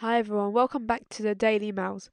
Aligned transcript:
Hi 0.00 0.18
everyone, 0.18 0.52
welcome 0.52 0.84
back 0.86 1.08
to 1.08 1.22
the 1.22 1.34
Daily 1.34 1.72
Mails. 1.72 2.10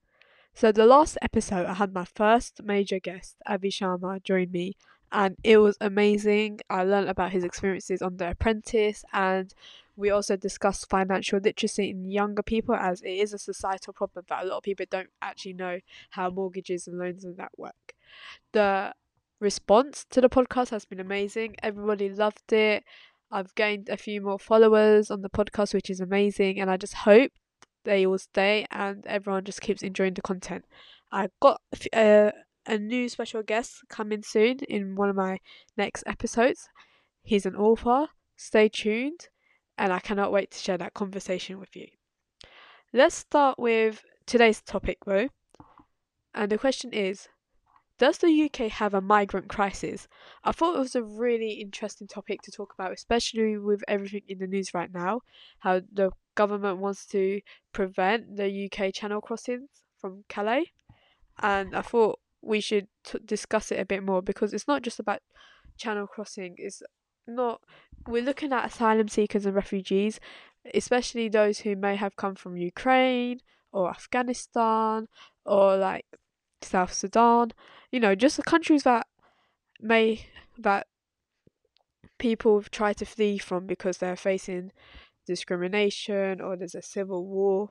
So 0.54 0.71
the 0.71 0.86
last 0.86 1.18
episode 1.21 1.66
I 1.66 1.73
had 1.73 1.94
my 1.94 2.05
first 2.05 2.63
major 2.63 2.98
guest, 2.98 3.36
Avi 3.46 3.70
Sharma, 3.70 4.23
join 4.23 4.52
me 4.52 4.78
and 5.12 5.36
it 5.44 5.57
was 5.57 5.75
amazing. 5.82 6.61
I 6.70 6.86
learned 6.86 7.09
about 7.09 7.34
his 7.34 7.43
experiences 7.43 8.02
on 8.02 8.16
The 8.16 8.30
Apprentice 8.30 9.04
and 9.11 9.54
we 9.98 10.09
also 10.09 10.38
discussed 10.38 10.89
financial 10.89 11.41
literacy 11.43 11.89
in 11.89 12.09
younger 12.09 12.41
people 12.41 12.73
as 12.73 13.02
it 13.02 13.09
is 13.09 13.34
a 13.34 13.38
societal 13.38 13.91
problem 13.91 14.23
that 14.29 14.45
a 14.45 14.47
lot 14.47 14.59
of 14.59 14.63
people 14.63 14.86
don't 14.89 15.09
actually 15.21 15.52
know 15.52 15.79
how 16.11 16.29
mortgages 16.29 16.88
and 16.88 16.97
loans 16.97 17.25
and 17.25 17.36
that 17.36 17.52
work. 17.57 17.95
The 18.54 18.93
response 19.41 20.05
to 20.11 20.21
the 20.21 20.29
podcast 20.29 20.70
has 20.70 20.86
been 20.86 21.02
amazing. 21.02 21.57
Everybody 21.61 22.07
loved 22.11 22.54
it. 22.54 22.86
I've 23.29 23.54
gained 23.55 23.90
a 23.90 23.98
few 23.98 24.22
more 24.22 24.40
followers 24.40 25.12
on 25.12 25.22
the 25.22 25.30
podcast, 25.30 25.73
which 25.73 25.90
is 25.90 26.00
amazing, 26.00 26.62
and 26.62 26.72
I 26.72 26.77
just 26.77 26.94
hope 26.94 27.34
they 27.84 28.05
will 28.05 28.18
stay 28.18 28.66
and 28.72 29.05
everyone 29.05 29.44
just 29.44 29.62
keeps 29.62 29.84
enjoying 29.84 30.14
the 30.14 30.22
content. 30.22 30.66
I 31.12 31.30
got 31.42 31.62
a, 31.94 32.28
uh, 32.28 32.32
a 32.66 32.78
new 32.78 33.09
special 33.09 33.44
guest 33.44 33.84
coming 33.90 34.23
soon 34.23 34.59
in 34.70 34.96
one 34.96 35.09
of 35.09 35.16
my 35.16 35.40
next 35.78 36.04
episodes. 36.08 36.70
He's 37.23 37.46
an 37.46 37.56
author. 37.56 38.08
Stay 38.36 38.68
tuned, 38.70 39.30
and 39.78 39.94
I 39.94 40.00
cannot 40.00 40.32
wait 40.32 40.52
to 40.52 40.58
share 40.58 40.78
that 40.78 40.94
conversation 40.94 41.59
with 41.59 41.76
you. 41.76 41.88
Let's 42.92 43.16
start 43.16 43.59
with 43.59 44.04
today's 44.26 44.62
topic, 44.62 44.98
though. 45.06 45.30
And 46.34 46.52
the 46.52 46.58
question 46.58 46.94
is 46.94 47.28
Does 48.03 48.17
the 48.17 48.43
UK 48.43 48.70
have 48.70 48.93
a 48.93 48.99
migrant 48.99 49.48
crisis? 49.48 50.09
I 50.44 50.52
thought 50.52 50.75
it 50.75 50.80
was 50.80 50.94
a 50.94 51.03
really 51.03 51.52
interesting 51.52 52.05
topic 52.05 52.41
to 52.41 52.52
talk 52.52 52.73
about, 52.73 52.91
especially 52.91 53.57
with 53.57 53.81
everything 53.88 54.23
in 54.27 54.39
the 54.39 54.48
news 54.48 54.73
right 54.73 54.94
now. 54.94 55.21
How 55.59 55.80
the 55.89 56.11
government 56.36 56.80
wants 56.80 57.05
to 57.16 57.39
prevent 57.72 58.36
the 58.36 58.69
UK 58.69 58.94
channel 58.94 59.22
crossings 59.22 59.69
from 60.02 60.25
Calais. 60.28 60.73
And 61.41 61.73
I 61.73 61.81
thought 61.81 62.19
we 62.41 62.59
should 62.59 62.89
t- 63.05 63.19
discuss 63.23 63.72
it 63.72 63.80
a 63.80 63.86
bit 63.86 64.03
more 64.03 64.22
because 64.22 64.53
it's 64.53 64.67
not 64.67 64.81
just 64.81 65.00
about 65.00 65.22
channel 65.78 66.06
crossing, 66.06 66.56
it's 66.58 66.83
not. 67.25 67.61
We're 68.06 68.22
looking 68.22 68.52
at 68.52 68.66
asylum 68.66 69.08
seekers 69.08 69.45
and 69.45 69.56
refugees, 69.56 70.19
especially 70.73 71.30
those 71.30 71.59
who 71.59 71.78
may 71.78 71.95
have 71.95 72.17
come 72.17 72.35
from 72.35 72.58
Ukraine 72.58 73.39
or 73.72 73.89
Afghanistan 73.89 75.08
or 75.45 75.78
like 75.78 76.06
South 76.66 76.94
Sudan, 76.94 77.52
you 77.94 77.99
know, 77.99 78.16
just 78.16 78.38
the 78.38 78.44
countries 78.44 78.83
that 78.83 79.05
may 79.80 80.25
that 80.58 80.88
people 82.17 82.63
try 82.63 82.91
to 82.91 83.05
flee 83.05 83.38
from 83.38 83.67
because 83.67 84.00
they're 84.00 84.16
facing 84.16 84.72
discrimination 85.27 86.41
or 86.41 86.58
there's 86.58 86.73
a 86.73 86.81
civil 86.81 87.23
war. 87.23 87.69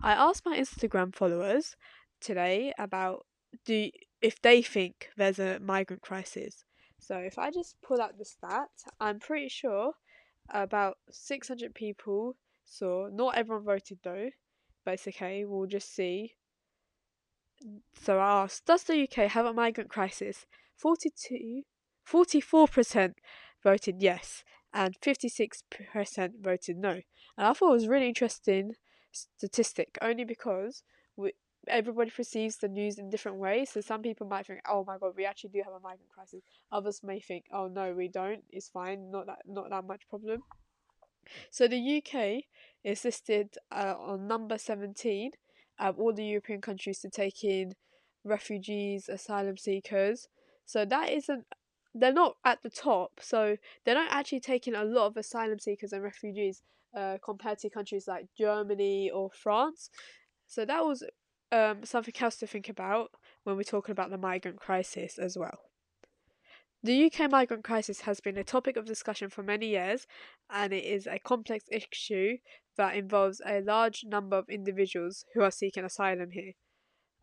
I 0.00 0.12
asked 0.12 0.46
my 0.46 0.56
Instagram 0.56 1.12
followers 1.12 1.74
today 2.20 2.72
about 2.78 3.26
do 3.64 3.90
if 4.22 4.40
they 4.40 4.62
think 4.62 5.08
there's 5.16 5.40
a 5.40 5.58
migrant 5.58 6.02
crisis. 6.02 6.64
So 7.00 7.16
if 7.16 7.36
I 7.36 7.50
just 7.50 7.74
pull 7.82 8.00
out 8.00 8.16
the 8.16 8.24
stats, 8.24 8.86
I'm 9.00 9.18
pretty 9.18 9.48
sure 9.48 9.94
about 10.48 10.98
600 11.10 11.74
people 11.74 12.36
saw. 12.64 13.08
Not 13.12 13.36
everyone 13.36 13.64
voted 13.64 13.98
though, 14.04 14.30
but 14.84 14.94
it's 14.94 15.08
okay. 15.08 15.44
We'll 15.44 15.66
just 15.66 15.92
see. 15.92 16.34
So 17.94 18.18
I 18.18 18.42
asked, 18.42 18.66
does 18.66 18.84
the 18.84 19.02
UK 19.02 19.30
have 19.30 19.46
a 19.46 19.52
migrant 19.52 19.90
crisis? 19.90 20.46
42, 20.76 21.62
44% 22.06 23.14
voted 23.62 24.02
yes, 24.02 24.44
and 24.72 24.94
56% 25.00 25.62
voted 26.40 26.76
no. 26.76 26.90
And 27.36 27.46
I 27.46 27.52
thought 27.52 27.70
it 27.70 27.72
was 27.72 27.88
really 27.88 28.08
interesting 28.08 28.74
statistic 29.12 29.96
only 30.02 30.24
because 30.24 30.82
we, 31.16 31.32
everybody 31.68 32.10
perceives 32.10 32.58
the 32.58 32.68
news 32.68 32.98
in 32.98 33.10
different 33.10 33.38
ways. 33.38 33.70
So 33.70 33.80
some 33.80 34.02
people 34.02 34.26
might 34.26 34.46
think, 34.46 34.60
"Oh 34.68 34.84
my 34.84 34.98
god, 34.98 35.14
we 35.16 35.24
actually 35.24 35.50
do 35.50 35.62
have 35.64 35.72
a 35.72 35.80
migrant 35.80 36.10
crisis." 36.10 36.42
Others 36.72 37.02
may 37.02 37.20
think, 37.20 37.46
"Oh 37.52 37.68
no, 37.68 37.92
we 37.92 38.08
don't. 38.08 38.44
It's 38.50 38.68
fine. 38.68 39.10
Not 39.10 39.26
that 39.26 39.42
not 39.46 39.70
that 39.70 39.84
much 39.84 40.08
problem." 40.08 40.42
So 41.50 41.66
the 41.68 42.02
UK 42.02 42.44
is 42.82 43.04
listed 43.04 43.56
uh, 43.72 43.94
on 43.98 44.26
number 44.26 44.58
17 44.58 45.30
of 45.78 45.98
all 45.98 46.12
the 46.12 46.24
European 46.24 46.60
countries 46.60 47.00
to 47.00 47.10
take 47.10 47.44
in 47.44 47.74
refugees, 48.24 49.08
asylum 49.08 49.56
seekers. 49.56 50.28
So 50.66 50.84
that 50.84 51.10
isn't 51.10 51.44
they're 51.94 52.12
not 52.12 52.36
at 52.44 52.62
the 52.62 52.70
top, 52.70 53.20
so 53.20 53.56
they're 53.84 53.94
not 53.94 54.10
actually 54.10 54.40
taking 54.40 54.74
a 54.74 54.84
lot 54.84 55.06
of 55.06 55.16
asylum 55.16 55.60
seekers 55.60 55.92
and 55.92 56.02
refugees 56.02 56.62
uh, 56.96 57.18
compared 57.24 57.58
to 57.58 57.70
countries 57.70 58.08
like 58.08 58.26
Germany 58.36 59.10
or 59.10 59.30
France. 59.30 59.90
So 60.48 60.64
that 60.64 60.84
was 60.84 61.04
um, 61.52 61.84
something 61.84 62.14
else 62.20 62.36
to 62.36 62.46
think 62.46 62.68
about 62.68 63.12
when 63.44 63.56
we're 63.56 63.62
talking 63.62 63.92
about 63.92 64.10
the 64.10 64.18
migrant 64.18 64.58
crisis 64.58 65.18
as 65.18 65.38
well. 65.38 65.58
The 66.84 67.06
UK 67.06 67.30
migrant 67.30 67.64
crisis 67.64 68.02
has 68.02 68.20
been 68.20 68.36
a 68.36 68.44
topic 68.44 68.76
of 68.76 68.84
discussion 68.84 69.30
for 69.30 69.42
many 69.42 69.68
years, 69.68 70.06
and 70.50 70.70
it 70.70 70.84
is 70.84 71.06
a 71.06 71.18
complex 71.18 71.64
issue 71.72 72.36
that 72.76 72.94
involves 72.94 73.40
a 73.46 73.62
large 73.62 74.04
number 74.04 74.36
of 74.36 74.50
individuals 74.50 75.24
who 75.32 75.40
are 75.40 75.50
seeking 75.50 75.82
asylum 75.82 76.32
here. 76.32 76.52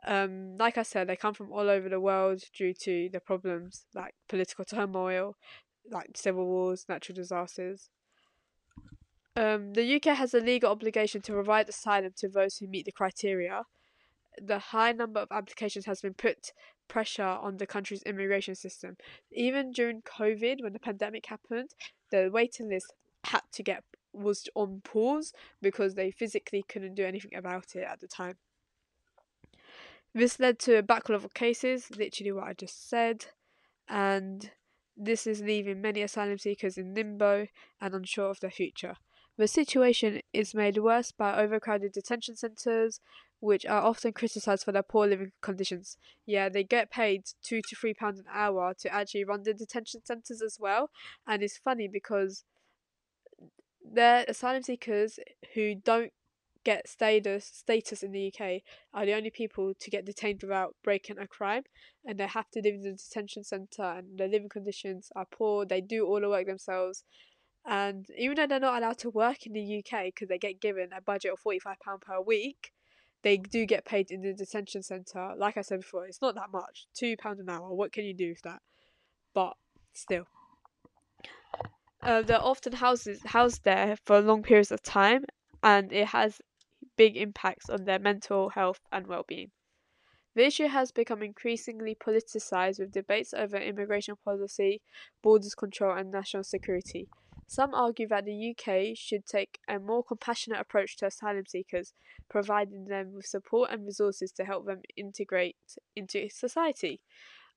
Um, 0.04 0.58
like 0.58 0.80
I 0.80 0.82
said, 0.82 1.06
they 1.06 1.16
come 1.16 1.36
from 1.36 1.52
all 1.52 1.70
over 1.70 1.90
the 1.90 2.00
world 2.00 2.42
due 2.58 2.74
to 2.74 3.08
the 3.14 3.20
problems 3.20 3.86
like 3.94 4.16
political 4.28 4.66
turmoil, 4.66 5.36
like 5.92 6.18
civil 6.18 6.48
wars, 6.48 6.86
natural 6.90 7.18
disasters. 7.18 7.92
Um, 9.36 9.74
the 9.74 9.96
UK 9.96 10.18
has 10.18 10.34
a 10.34 10.40
legal 10.40 10.72
obligation 10.72 11.22
to 11.22 11.34
provide 11.34 11.70
asylum 11.70 12.14
to 12.18 12.28
those 12.28 12.58
who 12.58 12.68
meet 12.68 12.86
the 12.86 12.92
criteria. 12.92 13.66
The 14.42 14.58
high 14.58 14.94
number 14.94 15.20
of 15.20 15.28
applications 15.30 15.86
has 15.86 16.02
been 16.02 16.16
put 16.16 16.52
pressure 16.92 17.24
on 17.24 17.56
the 17.56 17.66
country's 17.66 18.04
immigration 18.04 18.54
system. 18.54 18.98
Even 19.32 19.72
during 19.72 20.02
COVID, 20.02 20.62
when 20.62 20.74
the 20.74 20.80
pandemic 20.80 21.26
happened, 21.28 21.70
the 22.12 22.30
waiting 22.32 22.68
list 22.68 22.94
had 23.24 23.44
to 23.54 23.64
get 23.64 23.84
was 24.14 24.50
on 24.56 24.82
pause 24.84 25.32
because 25.62 25.96
they 25.96 26.12
physically 26.12 26.66
couldn't 26.68 26.96
do 26.96 27.06
anything 27.06 27.34
about 27.34 27.76
it 27.76 27.86
at 27.90 28.02
the 28.02 28.08
time. 28.08 28.36
This 30.14 30.38
led 30.38 30.60
to 30.60 30.80
a 30.80 30.84
backlog 30.84 31.24
of 31.24 31.34
cases, 31.34 31.90
literally 31.98 32.34
what 32.34 32.44
I 32.44 32.54
just 32.54 32.90
said, 32.90 33.28
and 33.88 34.52
this 34.98 35.26
is 35.26 35.42
leaving 35.42 35.80
many 35.80 36.02
asylum 36.02 36.40
seekers 36.40 36.78
in 36.78 36.94
limbo 36.94 37.48
and 37.80 37.96
unsure 37.96 38.30
of 38.30 38.42
their 38.42 38.52
future. 38.52 38.96
The 39.38 39.48
situation 39.48 40.22
is 40.34 40.54
made 40.54 40.78
worse 40.78 41.12
by 41.12 41.42
overcrowded 41.42 41.94
detention 41.94 42.36
centres, 42.36 43.00
which 43.40 43.66
are 43.66 43.82
often 43.82 44.14
criticised 44.14 44.64
for 44.64 44.72
their 44.72 44.84
poor 44.84 45.08
living 45.08 45.32
conditions. 45.42 45.98
Yeah, 46.26 46.50
they 46.50 46.64
get 46.64 46.92
paid 46.92 47.24
two 47.42 47.62
to 47.68 47.76
three 47.76 47.94
pounds 47.94 48.20
an 48.20 48.26
hour 48.32 48.74
to 48.80 48.94
actually 48.94 49.24
run 49.24 49.44
the 49.44 49.54
detention 49.54 50.06
centres 50.06 50.42
as 50.42 50.58
well, 50.60 50.92
and 51.26 51.42
it's 51.42 51.58
funny 51.58 51.88
because 51.88 52.44
they're 53.84 54.26
asylum 54.28 54.64
seekers 54.64 55.20
who 55.56 55.76
don't 55.76 56.14
get 56.64 56.88
status 56.88 57.46
status 57.46 58.04
in 58.04 58.12
the 58.12 58.32
UK 58.32 58.62
are 58.94 59.06
the 59.06 59.14
only 59.14 59.32
people 59.32 59.74
to 59.80 59.90
get 59.90 60.06
detained 60.06 60.44
without 60.44 60.76
breaking 60.84 61.18
a 61.18 61.28
crime, 61.28 61.64
and 62.06 62.20
they 62.20 62.28
have 62.28 62.50
to 62.52 62.62
live 62.62 62.76
in 62.76 62.84
the 62.84 62.94
detention 62.94 63.44
centre, 63.44 63.82
and 63.82 64.20
their 64.20 64.28
living 64.28 64.50
conditions 64.50 65.12
are 65.16 65.26
poor. 65.26 65.66
They 65.66 65.82
do 65.82 66.06
all 66.06 66.22
the 66.22 66.30
work 66.30 66.46
themselves, 66.46 67.04
and 67.66 68.08
even 68.18 68.36
though 68.36 68.48
they're 68.48 68.60
not 68.60 68.82
allowed 68.82 68.98
to 69.00 69.10
work 69.10 69.46
in 69.46 69.54
the 69.54 69.80
UK 69.80 70.06
because 70.06 70.28
they 70.28 70.38
get 70.38 70.60
given 70.60 70.90
a 70.96 71.02
budget 71.02 71.34
of 71.34 71.40
forty 71.40 71.60
five 71.60 71.80
pound 71.80 72.02
per 72.02 72.20
week, 72.20 72.72
they 73.24 73.38
do 73.38 73.66
get 73.66 73.86
paid 73.86 74.12
in 74.12 74.22
the 74.22 74.34
detention 74.34 74.84
centre. 74.84 75.34
Like 75.38 75.58
I 75.58 75.62
said 75.62 75.82
before, 75.82 76.06
it's 76.06 76.22
not 76.22 76.36
that 76.36 76.52
much, 76.52 76.88
two 76.94 77.16
pound 77.18 77.40
an 77.40 77.50
hour. 77.50 77.74
What 77.74 77.92
can 77.92 78.06
you 78.06 78.14
do 78.14 78.30
with 78.30 78.42
that? 78.44 78.62
But 79.34 79.56
still. 79.94 80.26
Uh, 82.02 82.24
they're 82.24 82.42
often 82.42 82.74
houses 82.74 83.22
housed 83.26 83.64
there 83.64 83.96
for 84.06 84.22
long 84.22 84.42
periods 84.42 84.72
of 84.72 84.82
time, 84.82 85.24
and 85.62 85.94
it 85.94 86.08
has 86.08 86.42
big 86.98 87.16
impacts 87.16 87.70
on 87.70 87.86
their 87.86 88.00
mental 88.00 88.50
health 88.50 88.80
and 88.92 89.06
well-being. 89.06 89.52
The 90.34 90.46
issue 90.46 90.68
has 90.68 90.92
become 90.92 91.22
increasingly 91.22 91.94
politicized 91.94 92.80
with 92.80 92.92
debates 92.92 93.34
over 93.34 93.58
immigration 93.58 94.16
policy, 94.24 94.82
borders 95.22 95.54
control, 95.54 95.96
and 95.96 96.10
national 96.10 96.44
security. 96.44 97.10
Some 97.48 97.74
argue 97.74 98.08
that 98.08 98.26
the 98.26 98.56
UK 98.56 98.96
should 98.96 99.26
take 99.26 99.60
a 99.68 99.80
more 99.80 100.04
compassionate 100.04 100.60
approach 100.60 100.98
to 100.98 101.08
asylum 101.08 101.46
seekers, 101.46 101.94
providing 102.30 102.86
them 102.86 103.14
with 103.14 103.26
support 103.26 103.72
and 103.72 103.86
resources 103.86 104.32
to 104.34 104.46
help 104.46 104.66
them 104.66 104.82
integrate 104.96 105.58
into 105.96 106.30
society. 106.30 107.02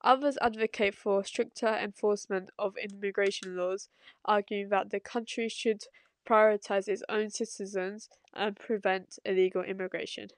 Others 0.02 0.36
advocate 0.42 0.94
for 0.94 1.24
stricter 1.24 1.68
enforcement 1.68 2.50
of 2.58 2.76
immigration 2.76 3.56
laws, 3.56 3.88
arguing 4.24 4.68
that 4.68 4.90
the 4.90 5.00
country 5.00 5.48
should 5.48 5.84
prioritize 6.26 6.88
its 6.88 7.02
own 7.08 7.30
citizens 7.30 8.08
and 8.34 8.56
prevent 8.56 9.18
illegal 9.24 9.62
immigration. 9.62 10.28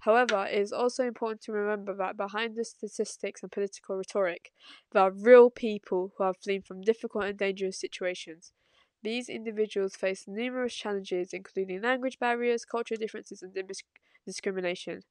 However, 0.00 0.46
it 0.46 0.60
is 0.60 0.72
also 0.72 1.04
important 1.04 1.40
to 1.42 1.52
remember 1.52 1.94
that 1.94 2.16
behind 2.16 2.54
the 2.54 2.64
statistics 2.64 3.42
and 3.42 3.50
political 3.50 3.96
rhetoric, 3.96 4.52
there 4.92 5.02
are 5.02 5.10
real 5.10 5.50
people 5.50 6.12
who 6.16 6.24
are 6.24 6.34
fleeing 6.34 6.62
from 6.62 6.82
difficult 6.82 7.24
and 7.24 7.38
dangerous 7.38 7.80
situations. 7.80 8.52
These 9.06 9.28
individuals 9.28 9.94
face 9.94 10.26
numerous 10.26 10.74
challenges, 10.74 11.32
including 11.32 11.80
language 11.80 12.18
barriers, 12.18 12.64
cultural 12.64 12.98
differences, 12.98 13.40
and 13.40 13.54
discrimination. 14.26 15.02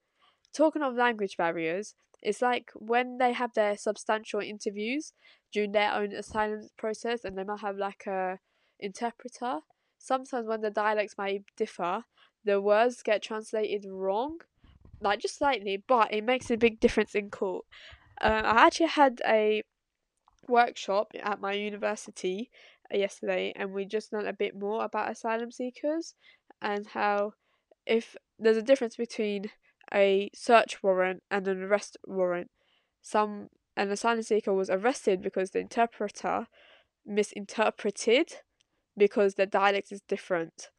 Talking 0.51 0.81
of 0.81 0.95
language 0.95 1.37
barriers, 1.37 1.95
it's 2.21 2.41
like 2.41 2.71
when 2.75 3.19
they 3.19 3.31
have 3.31 3.53
their 3.53 3.77
substantial 3.77 4.41
interviews 4.41 5.13
during 5.53 5.71
their 5.71 5.93
own 5.93 6.11
asylum 6.11 6.67
process, 6.77 7.23
and 7.23 7.37
they 7.37 7.45
might 7.45 7.61
have 7.61 7.77
like 7.77 8.05
a 8.05 8.39
interpreter. 8.81 9.61
Sometimes 9.97 10.45
when 10.45 10.59
the 10.59 10.71
dialects 10.71 11.17
might 11.17 11.45
differ, 11.55 12.03
the 12.43 12.59
words 12.59 13.01
get 13.01 13.23
translated 13.23 13.85
wrong, 13.89 14.39
like 14.99 15.19
just 15.21 15.37
slightly, 15.37 15.81
but 15.87 16.13
it 16.13 16.25
makes 16.25 16.51
a 16.51 16.57
big 16.57 16.81
difference 16.81 17.15
in 17.15 17.29
court. 17.29 17.63
Uh, 18.19 18.41
I 18.43 18.65
actually 18.65 18.87
had 18.87 19.21
a 19.25 19.63
workshop 20.49 21.11
at 21.23 21.39
my 21.39 21.53
university 21.53 22.51
yesterday, 22.91 23.53
and 23.55 23.73
we 23.73 23.85
just 23.85 24.13
learned 24.13 24.27
a 24.27 24.33
bit 24.33 24.55
more 24.55 24.83
about 24.83 25.11
asylum 25.11 25.51
seekers 25.51 26.15
and 26.61 26.87
how 26.87 27.33
if 27.85 28.15
there's 28.39 28.57
a 28.57 28.61
difference 28.61 28.95
between 28.95 29.51
a 29.93 30.29
search 30.33 30.81
warrant 30.81 31.23
and 31.29 31.47
an 31.47 31.61
arrest 31.61 31.97
warrant. 32.05 32.49
Some 33.01 33.49
an 33.77 33.91
asylum 33.91 34.23
seeker 34.23 34.53
was 34.53 34.69
arrested 34.69 35.21
because 35.21 35.51
the 35.51 35.59
interpreter 35.59 36.47
misinterpreted 37.05 38.33
because 38.97 39.35
the 39.35 39.45
dialect 39.45 39.91
is 39.91 40.01
different. 40.01 40.69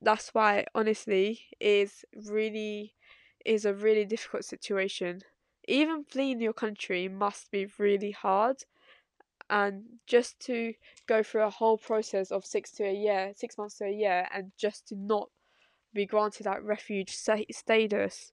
That's 0.00 0.30
why 0.34 0.66
honestly 0.74 1.40
is 1.60 2.04
really 2.28 2.94
is 3.44 3.64
a 3.64 3.74
really 3.74 4.04
difficult 4.04 4.44
situation. 4.44 5.22
Even 5.68 6.04
fleeing 6.04 6.40
your 6.40 6.52
country 6.52 7.08
must 7.08 7.50
be 7.50 7.68
really 7.78 8.10
hard 8.10 8.64
and 9.52 9.82
just 10.06 10.40
to 10.40 10.72
go 11.06 11.22
through 11.22 11.42
a 11.42 11.50
whole 11.50 11.76
process 11.76 12.32
of 12.32 12.46
six 12.46 12.70
to 12.70 12.84
a 12.84 12.94
year, 12.94 13.34
six 13.36 13.58
months 13.58 13.76
to 13.76 13.84
a 13.84 13.92
year, 13.92 14.26
and 14.34 14.50
just 14.56 14.88
to 14.88 14.96
not 14.96 15.28
be 15.92 16.06
granted 16.06 16.44
that 16.44 16.64
refuge 16.64 17.14
status. 17.14 18.32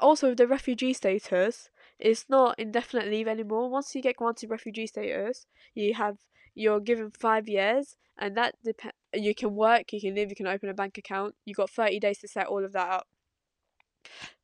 Also, 0.00 0.34
the 0.34 0.48
refugee 0.48 0.92
status 0.92 1.70
is 2.00 2.24
not 2.28 2.58
indefinite 2.58 3.06
leave 3.06 3.28
anymore. 3.28 3.70
Once 3.70 3.94
you 3.94 4.02
get 4.02 4.16
granted 4.16 4.50
refugee 4.50 4.88
status, 4.88 5.46
you 5.74 5.94
have 5.94 6.18
you're 6.56 6.80
given 6.80 7.12
five 7.12 7.48
years, 7.48 7.96
and 8.18 8.36
that 8.36 8.56
dep- 8.64 8.96
you 9.14 9.32
can 9.32 9.54
work, 9.54 9.92
you 9.92 10.00
can 10.00 10.16
live, 10.16 10.30
you 10.30 10.34
can 10.34 10.48
open 10.48 10.68
a 10.68 10.74
bank 10.74 10.98
account. 10.98 11.36
You 11.44 11.54
got 11.54 11.70
thirty 11.70 12.00
days 12.00 12.18
to 12.18 12.28
set 12.28 12.48
all 12.48 12.64
of 12.64 12.72
that 12.72 12.90
up. 12.90 13.06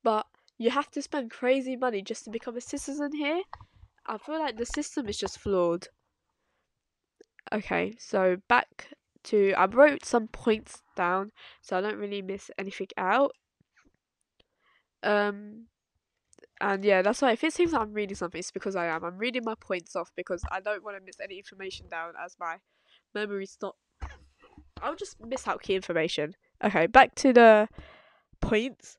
But 0.04 0.26
you 0.58 0.70
have 0.70 0.92
to 0.92 1.02
spend 1.02 1.32
crazy 1.32 1.74
money 1.74 2.02
just 2.02 2.22
to 2.26 2.30
become 2.30 2.56
a 2.56 2.60
citizen 2.60 3.16
here, 3.16 3.42
I 4.06 4.18
feel 4.18 4.38
like 4.38 4.56
the 4.56 4.66
system 4.66 5.08
is 5.08 5.18
just 5.18 5.38
flawed. 5.38 5.88
Okay, 7.52 7.94
so 7.98 8.36
back 8.48 8.88
to 9.24 9.52
I 9.54 9.66
wrote 9.66 10.04
some 10.04 10.28
points 10.28 10.82
down 10.96 11.32
so 11.60 11.76
I 11.76 11.80
don't 11.80 11.98
really 11.98 12.22
miss 12.22 12.50
anything 12.58 12.88
out. 12.96 13.32
Um 15.02 15.66
and 16.60 16.84
yeah, 16.84 17.02
that's 17.02 17.20
why 17.20 17.32
if 17.32 17.44
it 17.44 17.52
seems 17.52 17.72
like 17.72 17.82
I'm 17.82 17.92
reading 17.92 18.16
something, 18.16 18.38
it's 18.38 18.50
because 18.50 18.76
I 18.76 18.86
am. 18.86 19.04
I'm 19.04 19.18
reading 19.18 19.42
my 19.44 19.54
points 19.60 19.94
off 19.94 20.10
because 20.16 20.42
I 20.50 20.60
don't 20.60 20.82
want 20.82 20.96
to 20.96 21.04
miss 21.04 21.20
any 21.22 21.36
information 21.36 21.88
down 21.88 22.14
as 22.24 22.36
my 22.40 22.56
memory's 23.14 23.58
not 23.60 23.76
I'll 24.82 24.94
just 24.94 25.16
miss 25.20 25.48
out 25.48 25.62
key 25.62 25.74
information. 25.74 26.34
Okay, 26.62 26.86
back 26.86 27.14
to 27.16 27.32
the 27.32 27.68
points. 28.40 28.98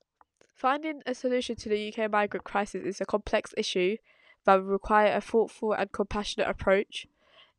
Finding 0.55 1.01
a 1.05 1.13
solution 1.13 1.55
to 1.57 1.69
the 1.69 1.93
UK 1.93 2.09
migrant 2.09 2.43
crisis 2.43 2.83
is 2.83 2.99
a 2.99 3.05
complex 3.05 3.53
issue 3.55 3.97
that 4.47 4.63
require 4.63 5.13
a 5.13 5.21
thoughtful 5.21 5.73
and 5.73 5.91
compassionate 5.91 6.47
approach. 6.47 7.05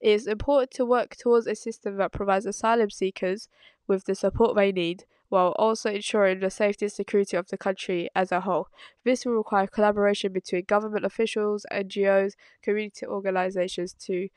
It 0.00 0.10
is 0.10 0.26
important 0.26 0.70
to 0.72 0.86
work 0.86 1.16
towards 1.16 1.46
a 1.46 1.54
system 1.54 1.98
that 1.98 2.12
provides 2.12 2.46
asylum 2.46 2.90
seekers 2.90 3.48
with 3.86 4.04
the 4.04 4.14
support 4.14 4.56
they 4.56 4.72
need, 4.72 5.04
while 5.28 5.52
also 5.58 5.90
ensuring 5.90 6.40
the 6.40 6.48
safety 6.48 6.86
and 6.86 6.92
security 6.92 7.36
of 7.36 7.48
the 7.48 7.58
country 7.58 8.08
as 8.16 8.32
a 8.32 8.40
whole. 8.40 8.68
This 9.04 9.26
will 9.26 9.34
require 9.34 9.66
collaboration 9.66 10.32
between 10.32 10.64
government 10.64 11.04
officials, 11.04 11.66
NGOs, 11.70 12.32
community 12.62 13.04
organisations 13.04 13.92
to 14.06 14.28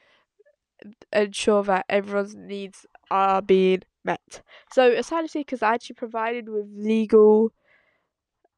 ensure 1.13 1.63
that 1.63 1.85
everyone's 1.87 2.35
needs 2.35 2.85
are 3.09 3.41
being 3.41 3.83
met. 4.03 4.41
So, 4.73 4.91
asylum 4.91 5.29
seekers 5.29 5.63
are 5.63 5.73
actually 5.73 5.95
provided 5.95 6.49
with 6.49 6.65
legal 6.75 7.53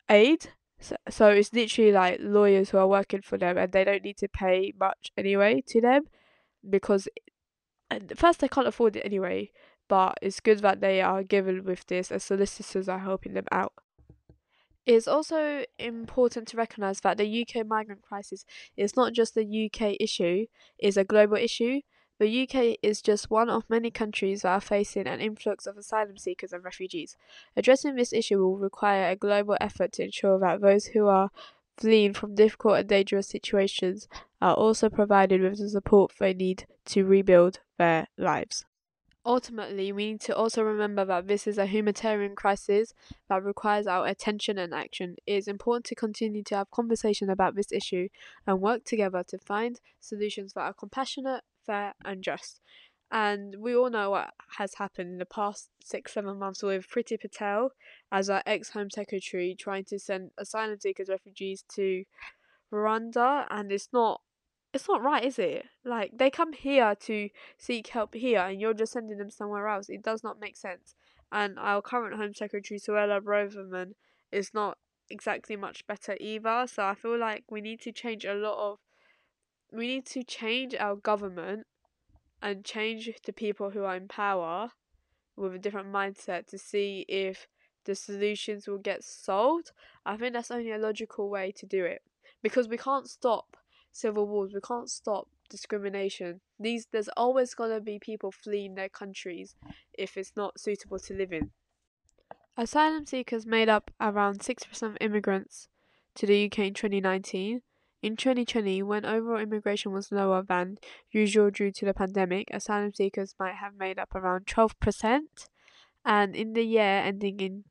aid 0.09 0.49
so, 0.83 0.95
so 1.09 1.29
it's 1.29 1.53
literally 1.53 1.91
like 1.91 2.17
lawyers 2.19 2.69
who 2.69 2.77
are 2.77 2.87
working 2.87 3.21
for 3.21 3.37
them 3.37 3.57
and 3.57 3.71
they 3.71 3.83
don't 3.83 4.03
need 4.03 4.17
to 4.17 4.27
pay 4.27 4.73
much 4.79 5.11
anyway 5.17 5.63
to 5.67 5.79
them 5.79 6.03
because 6.69 7.07
first 8.15 8.39
they 8.39 8.47
can't 8.47 8.67
afford 8.67 8.95
it 8.95 9.05
anyway, 9.05 9.49
but 9.87 10.17
it's 10.21 10.39
good 10.39 10.59
that 10.59 10.81
they 10.81 11.01
are 11.01 11.23
given 11.23 11.63
with 11.63 11.85
this 11.87 12.11
and 12.11 12.21
solicitors 12.21 12.89
are 12.89 12.99
helping 12.99 13.33
them 13.33 13.45
out. 13.51 13.73
It's 14.85 15.07
also 15.07 15.63
important 15.79 16.49
to 16.49 16.57
recognise 16.57 16.99
that 17.01 17.17
the 17.17 17.41
UK 17.47 17.65
migrant 17.65 18.01
crisis 18.01 18.43
is 18.75 18.97
not 18.97 19.13
just 19.13 19.37
a 19.37 19.41
UK 19.41 19.95
issue, 19.99 20.47
it's 20.77 20.97
a 20.97 21.05
global 21.05 21.37
issue 21.37 21.79
the 22.19 22.43
UK 22.43 22.77
is 22.81 23.01
just 23.01 23.29
one 23.29 23.49
of 23.49 23.69
many 23.69 23.91
countries 23.91 24.41
that 24.43 24.49
are 24.49 24.61
facing 24.61 25.07
an 25.07 25.19
influx 25.19 25.65
of 25.65 25.77
asylum 25.77 26.17
seekers 26.17 26.53
and 26.53 26.63
refugees. 26.63 27.17
Addressing 27.55 27.95
this 27.95 28.13
issue 28.13 28.39
will 28.39 28.57
require 28.57 29.09
a 29.09 29.15
global 29.15 29.57
effort 29.59 29.93
to 29.93 30.03
ensure 30.03 30.39
that 30.39 30.61
those 30.61 30.87
who 30.87 31.07
are 31.07 31.31
fleeing 31.77 32.13
from 32.13 32.35
difficult 32.35 32.77
and 32.77 32.87
dangerous 32.87 33.27
situations 33.27 34.07
are 34.41 34.53
also 34.53 34.89
provided 34.89 35.41
with 35.41 35.57
the 35.57 35.69
support 35.69 36.11
they 36.19 36.33
need 36.33 36.67
to 36.85 37.03
rebuild 37.03 37.59
their 37.77 38.07
lives. 38.17 38.65
Ultimately, 39.25 39.93
we 39.93 40.11
need 40.11 40.21
to 40.21 40.35
also 40.35 40.63
remember 40.63 41.05
that 41.05 41.27
this 41.27 41.47
is 41.47 41.57
a 41.57 41.65
humanitarian 41.65 42.35
crisis 42.35 42.93
that 43.29 43.41
requires 43.41 43.87
our 43.87 44.05
attention 44.05 44.57
and 44.57 44.73
action. 44.73 45.15
It 45.25 45.35
is 45.35 45.47
important 45.47 45.85
to 45.85 45.95
continue 45.95 46.43
to 46.43 46.57
have 46.57 46.71
conversation 46.71 47.29
about 47.29 47.55
this 47.55 47.71
issue 47.71 48.09
and 48.45 48.59
work 48.59 48.83
together 48.83 49.23
to 49.29 49.37
find 49.37 49.79
solutions 50.01 50.53
that 50.53 50.61
are 50.61 50.73
compassionate, 50.73 51.41
fair, 51.65 51.93
and 52.03 52.23
just. 52.23 52.61
And 53.11 53.57
we 53.59 53.75
all 53.75 53.91
know 53.91 54.09
what 54.09 54.31
has 54.57 54.75
happened 54.75 55.11
in 55.11 55.17
the 55.19 55.25
past 55.25 55.69
six, 55.83 56.13
seven 56.13 56.39
months 56.39 56.63
with 56.63 56.89
Priti 56.89 57.19
Patel 57.19 57.69
as 58.11 58.29
our 58.29 58.41
ex 58.45 58.69
Home 58.71 58.89
Secretary 58.89 59.55
trying 59.57 59.85
to 59.85 59.99
send 59.99 60.31
asylum 60.37 60.79
seekers, 60.79 61.09
refugees 61.09 61.63
to 61.75 62.05
Rwanda, 62.73 63.45
and 63.51 63.71
it's 63.71 63.89
not 63.93 64.21
it's 64.73 64.87
not 64.87 65.03
right, 65.03 65.23
is 65.23 65.37
it? 65.37 65.65
Like 65.85 66.11
they 66.17 66.31
come 66.31 66.53
here 66.53 66.95
to 67.01 67.29
seek 67.57 67.87
help 67.89 68.15
here, 68.15 68.39
and 68.39 68.59
you're 68.59 68.73
just 68.73 68.93
sending 68.93 69.19
them 69.19 69.29
somewhere 69.29 69.67
else. 69.67 69.89
It 69.89 70.01
does 70.01 70.23
not 70.23 70.39
make 70.39 70.57
sense. 70.57 70.95
And 71.31 71.59
our 71.59 71.81
current 71.81 72.15
Home 72.15 72.33
Secretary 72.33 72.79
Suella 72.79 73.21
Braverman 73.21 73.93
is 74.31 74.51
not 74.53 74.77
exactly 75.09 75.55
much 75.55 75.85
better 75.85 76.17
either. 76.19 76.65
So 76.67 76.83
I 76.85 76.95
feel 76.95 77.17
like 77.17 77.43
we 77.49 77.61
need 77.61 77.81
to 77.81 77.91
change 77.91 78.25
a 78.25 78.33
lot 78.33 78.57
of 78.57 78.79
we 79.73 79.87
need 79.87 80.05
to 80.05 80.23
change 80.23 80.75
our 80.75 80.95
government 80.95 81.65
and 82.41 82.63
change 82.63 83.09
the 83.25 83.33
people 83.33 83.71
who 83.71 83.83
are 83.83 83.95
in 83.95 84.07
power 84.07 84.71
with 85.35 85.55
a 85.55 85.59
different 85.59 85.91
mindset 85.91 86.45
to 86.47 86.57
see 86.57 87.05
if 87.07 87.47
the 87.85 87.95
solutions 87.95 88.67
will 88.67 88.77
get 88.77 89.03
solved. 89.03 89.71
I 90.05 90.15
think 90.15 90.33
that's 90.33 90.51
only 90.51 90.71
a 90.71 90.77
logical 90.77 91.29
way 91.29 91.51
to 91.57 91.65
do 91.65 91.83
it 91.85 92.03
because 92.41 92.67
we 92.67 92.77
can't 92.77 93.09
stop 93.09 93.57
civil 93.91 94.27
wars, 94.27 94.53
we 94.53 94.61
can't 94.61 94.89
stop 94.89 95.27
discrimination. 95.49 96.41
These 96.59 96.87
there's 96.91 97.09
always 97.17 97.53
gonna 97.53 97.81
be 97.81 97.99
people 97.99 98.31
fleeing 98.31 98.75
their 98.75 98.89
countries 98.89 99.55
if 99.93 100.17
it's 100.17 100.33
not 100.35 100.59
suitable 100.59 100.99
to 100.99 101.13
live 101.13 101.31
in. 101.31 101.51
Asylum 102.55 103.05
seekers 103.05 103.45
made 103.47 103.69
up 103.69 103.89
around 103.99 104.39
6% 104.39 104.83
of 104.83 104.97
immigrants 105.01 105.67
to 106.15 106.27
the 106.27 106.45
UK 106.45 106.59
in 106.59 106.73
2019, 106.75 107.61
in 108.03 108.17
2020, 108.17 108.83
when 108.83 109.05
overall 109.05 109.39
immigration 109.39 109.93
was 109.93 110.11
lower 110.11 110.43
than 110.43 110.77
usual 111.11 111.49
due 111.49 111.71
to 111.71 111.85
the 111.85 111.93
pandemic, 111.93 112.49
asylum 112.51 112.93
seekers 112.93 113.33
might 113.39 113.55
have 113.55 113.75
made 113.77 113.97
up 113.97 114.13
around 114.13 114.45
12%. 114.45 115.19
And 116.05 116.35
in 116.35 116.51
the 116.53 116.63
year 116.63 116.83
ending 116.83 117.39
in 117.39 117.63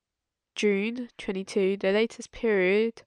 June 0.56 1.10
22, 1.18 1.76
the 1.76 1.92
latest 1.92 2.32
period 2.32 3.02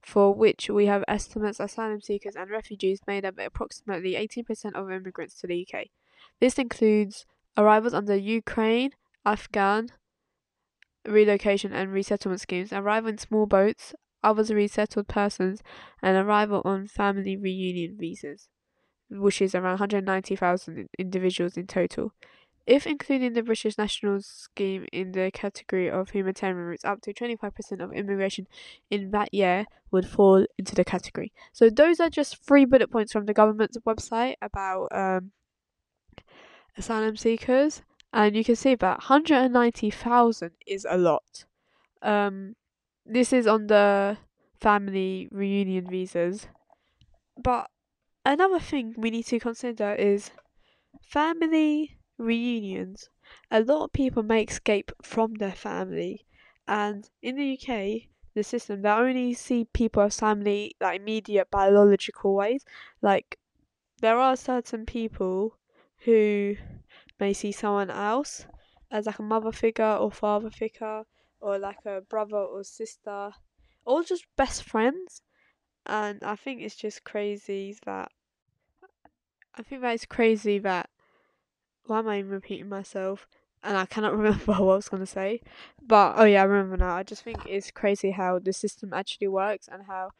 for 0.00 0.32
which 0.32 0.70
we 0.70 0.86
have 0.86 1.04
estimates 1.08 1.58
asylum 1.58 2.00
seekers 2.00 2.36
and 2.36 2.48
refugees 2.48 3.00
made 3.06 3.24
up 3.24 3.34
approximately 3.38 4.12
18% 4.12 4.74
of 4.74 4.90
immigrants 4.90 5.34
to 5.40 5.48
the 5.48 5.66
UK. 5.66 5.86
This 6.40 6.58
includes 6.58 7.26
arrivals 7.56 7.92
under 7.92 8.14
Ukraine, 8.14 8.92
Afghan 9.26 9.90
relocation 11.06 11.72
and 11.72 11.92
resettlement 11.92 12.40
schemes, 12.40 12.72
arrival 12.72 13.10
in 13.10 13.18
small 13.18 13.46
boats, 13.46 13.94
others 14.22 14.50
resettled 14.50 15.08
persons, 15.08 15.62
and 16.02 16.16
arrival 16.16 16.62
on 16.64 16.86
family 16.86 17.36
reunion 17.36 17.96
visas, 17.98 18.48
which 19.10 19.40
is 19.40 19.54
around 19.54 19.80
190,000 19.80 20.88
individuals 20.98 21.56
in 21.56 21.66
total. 21.66 22.12
If 22.66 22.86
including 22.86 23.32
the 23.32 23.42
British 23.42 23.78
National 23.78 24.20
Scheme 24.20 24.86
in 24.92 25.12
the 25.12 25.30
category 25.32 25.90
of 25.90 26.10
humanitarian 26.10 26.58
routes, 26.58 26.84
up 26.84 27.00
to 27.00 27.14
25% 27.14 27.82
of 27.82 27.94
immigration 27.94 28.46
in 28.90 29.10
that 29.12 29.32
year 29.32 29.64
would 29.90 30.06
fall 30.06 30.44
into 30.58 30.74
the 30.74 30.84
category. 30.84 31.32
So 31.52 31.70
those 31.70 31.98
are 31.98 32.10
just 32.10 32.44
three 32.44 32.66
bullet 32.66 32.90
points 32.90 33.10
from 33.10 33.24
the 33.24 33.32
government's 33.32 33.78
website 33.86 34.34
about 34.42 34.88
um, 34.92 35.32
asylum 36.76 37.16
seekers, 37.16 37.80
and 38.12 38.36
you 38.36 38.44
can 38.44 38.56
see 38.56 38.74
that 38.74 38.98
190,000 38.98 40.50
is 40.66 40.86
a 40.88 40.98
lot. 40.98 41.46
Um, 42.02 42.54
this 43.08 43.32
is 43.32 43.46
on 43.46 43.66
the 43.68 44.18
family 44.60 45.28
reunion 45.32 45.88
visas. 45.88 46.46
But 47.42 47.70
another 48.24 48.60
thing 48.60 48.94
we 48.98 49.10
need 49.10 49.26
to 49.26 49.40
consider 49.40 49.94
is 49.94 50.30
family 51.02 51.98
reunions. 52.18 53.08
A 53.50 53.60
lot 53.60 53.84
of 53.84 53.92
people 53.92 54.22
may 54.22 54.42
escape 54.42 54.92
from 55.02 55.34
their 55.34 55.52
family, 55.52 56.26
and 56.66 57.08
in 57.22 57.36
the 57.36 57.58
UK, 57.58 58.08
the 58.34 58.42
system 58.42 58.82
they 58.82 58.90
only 58.90 59.34
see 59.34 59.64
people 59.64 60.02
as 60.02 60.20
family 60.20 60.76
like 60.80 61.00
immediate 61.00 61.50
biological 61.50 62.34
ways. 62.34 62.64
Like 63.00 63.38
there 64.00 64.18
are 64.18 64.36
certain 64.36 64.84
people 64.86 65.56
who 66.04 66.56
may 67.18 67.32
see 67.32 67.52
someone 67.52 67.90
else 67.90 68.46
as 68.90 69.06
like 69.06 69.18
a 69.18 69.22
mother 69.22 69.52
figure 69.52 69.96
or 69.96 70.10
father 70.10 70.50
figure 70.50 71.04
or 71.40 71.58
like 71.58 71.84
a 71.84 72.00
brother 72.00 72.36
or 72.36 72.64
sister 72.64 73.32
all 73.84 74.02
just 74.02 74.26
best 74.36 74.62
friends 74.62 75.22
and 75.86 76.22
I 76.22 76.36
think 76.36 76.60
it's 76.60 76.76
just 76.76 77.04
crazy 77.04 77.76
that 77.86 78.10
I 79.54 79.62
think 79.62 79.82
that 79.82 79.94
it's 79.94 80.06
crazy 80.06 80.58
that 80.60 80.90
why 81.86 81.98
am 82.00 82.08
I 82.08 82.18
even 82.18 82.30
repeating 82.30 82.68
myself? 82.68 83.26
And 83.62 83.76
I 83.76 83.86
cannot 83.86 84.12
remember 84.16 84.52
what 84.52 84.60
I 84.60 84.76
was 84.76 84.88
gonna 84.88 85.06
say. 85.06 85.40
But 85.82 86.14
oh 86.16 86.24
yeah, 86.24 86.42
I 86.42 86.44
remember 86.44 86.76
now. 86.76 86.94
I 86.94 87.02
just 87.02 87.22
think 87.22 87.44
it's 87.46 87.70
crazy 87.70 88.12
how 88.12 88.38
the 88.38 88.52
system 88.52 88.92
actually 88.92 89.28
works 89.28 89.68
and 89.70 89.84
how 89.86 90.10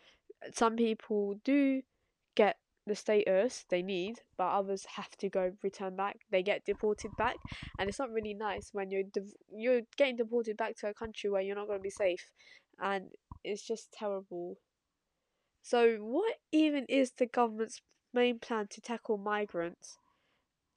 some 0.52 0.76
people 0.76 1.38
do 1.44 1.82
get 2.34 2.56
the 2.88 2.94
status 2.94 3.64
they 3.68 3.82
need, 3.82 4.20
but 4.36 4.48
others 4.48 4.84
have 4.96 5.10
to 5.18 5.28
go 5.28 5.52
return 5.62 5.96
back. 5.96 6.16
They 6.30 6.42
get 6.42 6.64
deported 6.64 7.12
back, 7.16 7.36
and 7.78 7.88
it's 7.88 7.98
not 7.98 8.10
really 8.10 8.34
nice 8.34 8.70
when 8.72 8.90
you're 8.90 9.04
you're 9.54 9.82
getting 9.96 10.16
deported 10.16 10.56
back 10.56 10.76
to 10.78 10.88
a 10.88 10.94
country 10.94 11.30
where 11.30 11.42
you're 11.42 11.56
not 11.56 11.66
going 11.66 11.78
to 11.78 11.82
be 11.82 11.90
safe, 11.90 12.30
and 12.80 13.10
it's 13.44 13.66
just 13.66 13.92
terrible. 13.92 14.58
So, 15.62 15.96
what 15.96 16.36
even 16.50 16.86
is 16.88 17.12
the 17.12 17.26
government's 17.26 17.82
main 18.14 18.38
plan 18.38 18.68
to 18.70 18.80
tackle 18.80 19.18
migrants? 19.18 19.98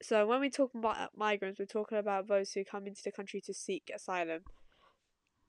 So, 0.01 0.25
when 0.25 0.41
we 0.41 0.49
talk 0.49 0.73
about 0.75 0.97
uh, 0.97 1.07
migrants, 1.15 1.59
we're 1.59 1.65
talking 1.65 1.97
about 1.97 2.27
those 2.27 2.51
who 2.51 2.65
come 2.65 2.87
into 2.87 3.01
the 3.03 3.11
country 3.11 3.41
to 3.45 3.53
seek 3.53 3.91
asylum. 3.93 4.41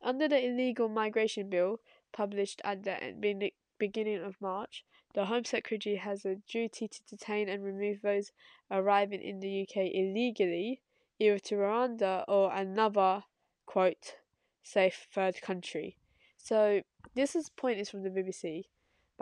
Under 0.02 0.28
the 0.28 0.44
illegal 0.44 0.88
migration 0.88 1.48
bill 1.48 1.78
published 2.12 2.60
at 2.64 2.84
the 2.84 3.50
beginning 3.86 4.22
of 4.22 4.40
March, 4.40 4.84
the 5.14 5.26
Home 5.26 5.44
Secretary 5.44 5.96
has 5.96 6.24
a 6.24 6.36
duty 6.36 6.88
to 6.88 7.00
detain 7.10 7.48
and 7.48 7.64
remove 7.64 8.00
those 8.00 8.32
arriving 8.70 9.20
in 9.20 9.40
the 9.40 9.62
UK 9.62 9.76
illegally, 9.92 10.80
either 11.18 11.38
to 11.38 11.56
Rwanda 11.56 12.24
or 12.28 12.52
another, 12.52 13.24
quote, 13.66 14.16
safe 14.62 15.08
third 15.12 15.42
country. 15.42 15.96
So, 16.38 16.82
this 17.14 17.34
is 17.34 17.50
point 17.50 17.78
is 17.80 17.90
from 17.90 18.02
the 18.02 18.10
BBC 18.10 18.64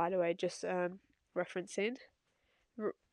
by 0.00 0.08
the 0.08 0.16
way, 0.16 0.32
just 0.32 0.64
um, 0.64 1.00
referencing. 1.36 1.96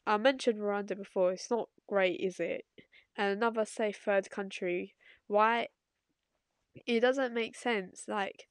I 0.05 0.15
mentioned 0.15 0.59
Rwanda 0.59 0.95
before, 0.95 1.33
it's 1.33 1.51
not 1.51 1.67
great, 1.85 2.19
is 2.21 2.39
it? 2.39 2.63
And 3.17 3.35
another 3.35 3.65
safe 3.65 3.97
third 3.97 4.29
country. 4.29 4.93
Why? 5.27 5.67
It 6.85 7.01
doesn't 7.01 7.33
make 7.33 7.57
sense. 7.57 8.05
Like, 8.07 8.47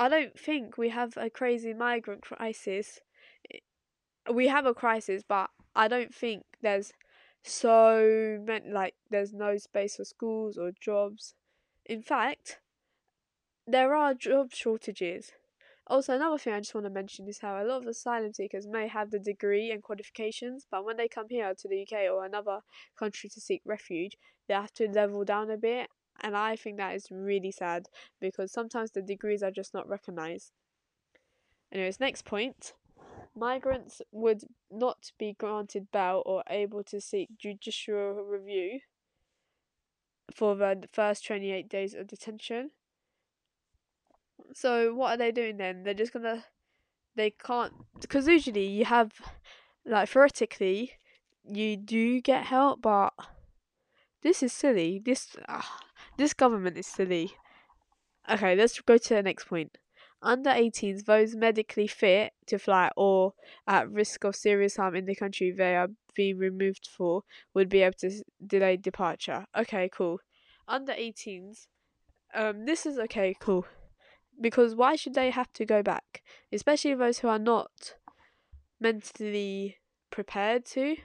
I 0.00 0.08
don't 0.08 0.40
think 0.40 0.78
we 0.78 0.88
have 0.88 1.18
a 1.18 1.28
crazy 1.28 1.74
migrant 1.74 2.22
crisis. 2.22 3.00
We 4.32 4.48
have 4.48 4.64
a 4.64 4.72
crisis, 4.72 5.22
but 5.28 5.50
I 5.76 5.88
don't 5.88 6.14
think 6.14 6.44
there's 6.62 6.94
so 7.42 8.42
many, 8.42 8.70
like, 8.70 8.94
there's 9.10 9.34
no 9.34 9.58
space 9.58 9.96
for 9.96 10.06
schools 10.06 10.56
or 10.56 10.72
jobs. 10.72 11.34
In 11.84 12.00
fact, 12.00 12.60
there 13.66 13.94
are 13.94 14.14
job 14.14 14.54
shortages. 14.54 15.32
Also, 15.86 16.14
another 16.14 16.38
thing 16.38 16.54
I 16.54 16.60
just 16.60 16.74
want 16.74 16.86
to 16.86 16.90
mention 16.90 17.28
is 17.28 17.40
how 17.40 17.62
a 17.62 17.66
lot 17.66 17.82
of 17.82 17.86
asylum 17.86 18.32
seekers 18.32 18.66
may 18.66 18.88
have 18.88 19.10
the 19.10 19.18
degree 19.18 19.70
and 19.70 19.82
qualifications, 19.82 20.66
but 20.70 20.82
when 20.82 20.96
they 20.96 21.08
come 21.08 21.26
here 21.28 21.52
to 21.54 21.68
the 21.68 21.82
UK 21.82 22.10
or 22.10 22.24
another 22.24 22.60
country 22.98 23.28
to 23.28 23.40
seek 23.40 23.60
refuge, 23.66 24.16
they 24.48 24.54
have 24.54 24.72
to 24.72 24.88
level 24.88 25.24
down 25.24 25.50
a 25.50 25.58
bit. 25.58 25.90
And 26.22 26.36
I 26.36 26.56
think 26.56 26.76
that 26.76 26.94
is 26.94 27.08
really 27.10 27.50
sad 27.50 27.88
because 28.20 28.52
sometimes 28.52 28.90
the 28.90 29.02
degrees 29.02 29.42
are 29.42 29.50
just 29.50 29.74
not 29.74 29.88
recognised. 29.88 30.52
Anyways, 31.72 32.00
next 32.00 32.24
point 32.24 32.74
migrants 33.34 34.02
would 34.10 34.42
not 34.70 35.12
be 35.18 35.34
granted 35.38 35.90
bail 35.92 36.22
or 36.26 36.42
able 36.50 36.82
to 36.82 37.00
seek 37.00 37.28
judicial 37.38 38.14
review 38.24 38.80
for 40.34 40.54
the 40.56 40.88
first 40.92 41.24
28 41.26 41.68
days 41.68 41.94
of 41.94 42.06
detention. 42.06 42.70
So 44.52 44.94
what 44.94 45.12
are 45.12 45.16
they 45.16 45.32
doing 45.32 45.56
then? 45.56 45.84
They're 45.84 45.94
just 45.94 46.12
gonna 46.12 46.44
they 47.16 47.30
can't 47.30 47.72
because 48.00 48.26
usually 48.26 48.66
you 48.66 48.84
have 48.84 49.12
like 49.84 50.08
theoretically 50.08 50.92
you 51.44 51.76
do 51.76 52.20
get 52.20 52.44
help, 52.44 52.82
but 52.82 53.12
this 54.22 54.42
is 54.42 54.52
silly. 54.52 55.00
This 55.04 55.36
uh, 55.48 55.62
this 56.20 56.34
government 56.34 56.76
is 56.76 56.86
silly. 56.86 57.32
Okay, 58.30 58.54
let's 58.54 58.78
go 58.80 58.98
to 58.98 59.14
the 59.14 59.22
next 59.22 59.44
point. 59.44 59.78
Under 60.22 60.50
18s, 60.50 61.04
those 61.04 61.34
medically 61.34 61.86
fit 61.86 62.34
to 62.46 62.58
fly 62.58 62.90
or 62.94 63.32
at 63.66 63.90
risk 63.90 64.24
of 64.24 64.36
serious 64.36 64.76
harm 64.76 64.94
in 64.94 65.06
the 65.06 65.14
country 65.14 65.50
they 65.50 65.74
are 65.76 65.88
being 66.14 66.36
removed 66.36 66.86
for 66.86 67.22
would 67.54 67.70
be 67.70 67.80
able 67.80 67.96
to 68.00 68.22
delay 68.46 68.76
departure. 68.76 69.46
Okay, 69.56 69.88
cool. 69.88 70.20
Under 70.68 70.92
18s, 70.92 71.68
um, 72.34 72.66
this 72.66 72.84
is 72.84 72.98
okay, 72.98 73.34
cool 73.40 73.64
because 74.38 74.74
why 74.74 74.96
should 74.96 75.14
they 75.14 75.30
have 75.30 75.50
to 75.54 75.64
go 75.64 75.82
back? 75.82 76.22
Especially 76.52 76.94
those 76.94 77.20
who 77.20 77.28
are 77.28 77.38
not 77.38 77.94
mentally 78.78 79.78
prepared 80.10 80.66
to. 80.66 80.96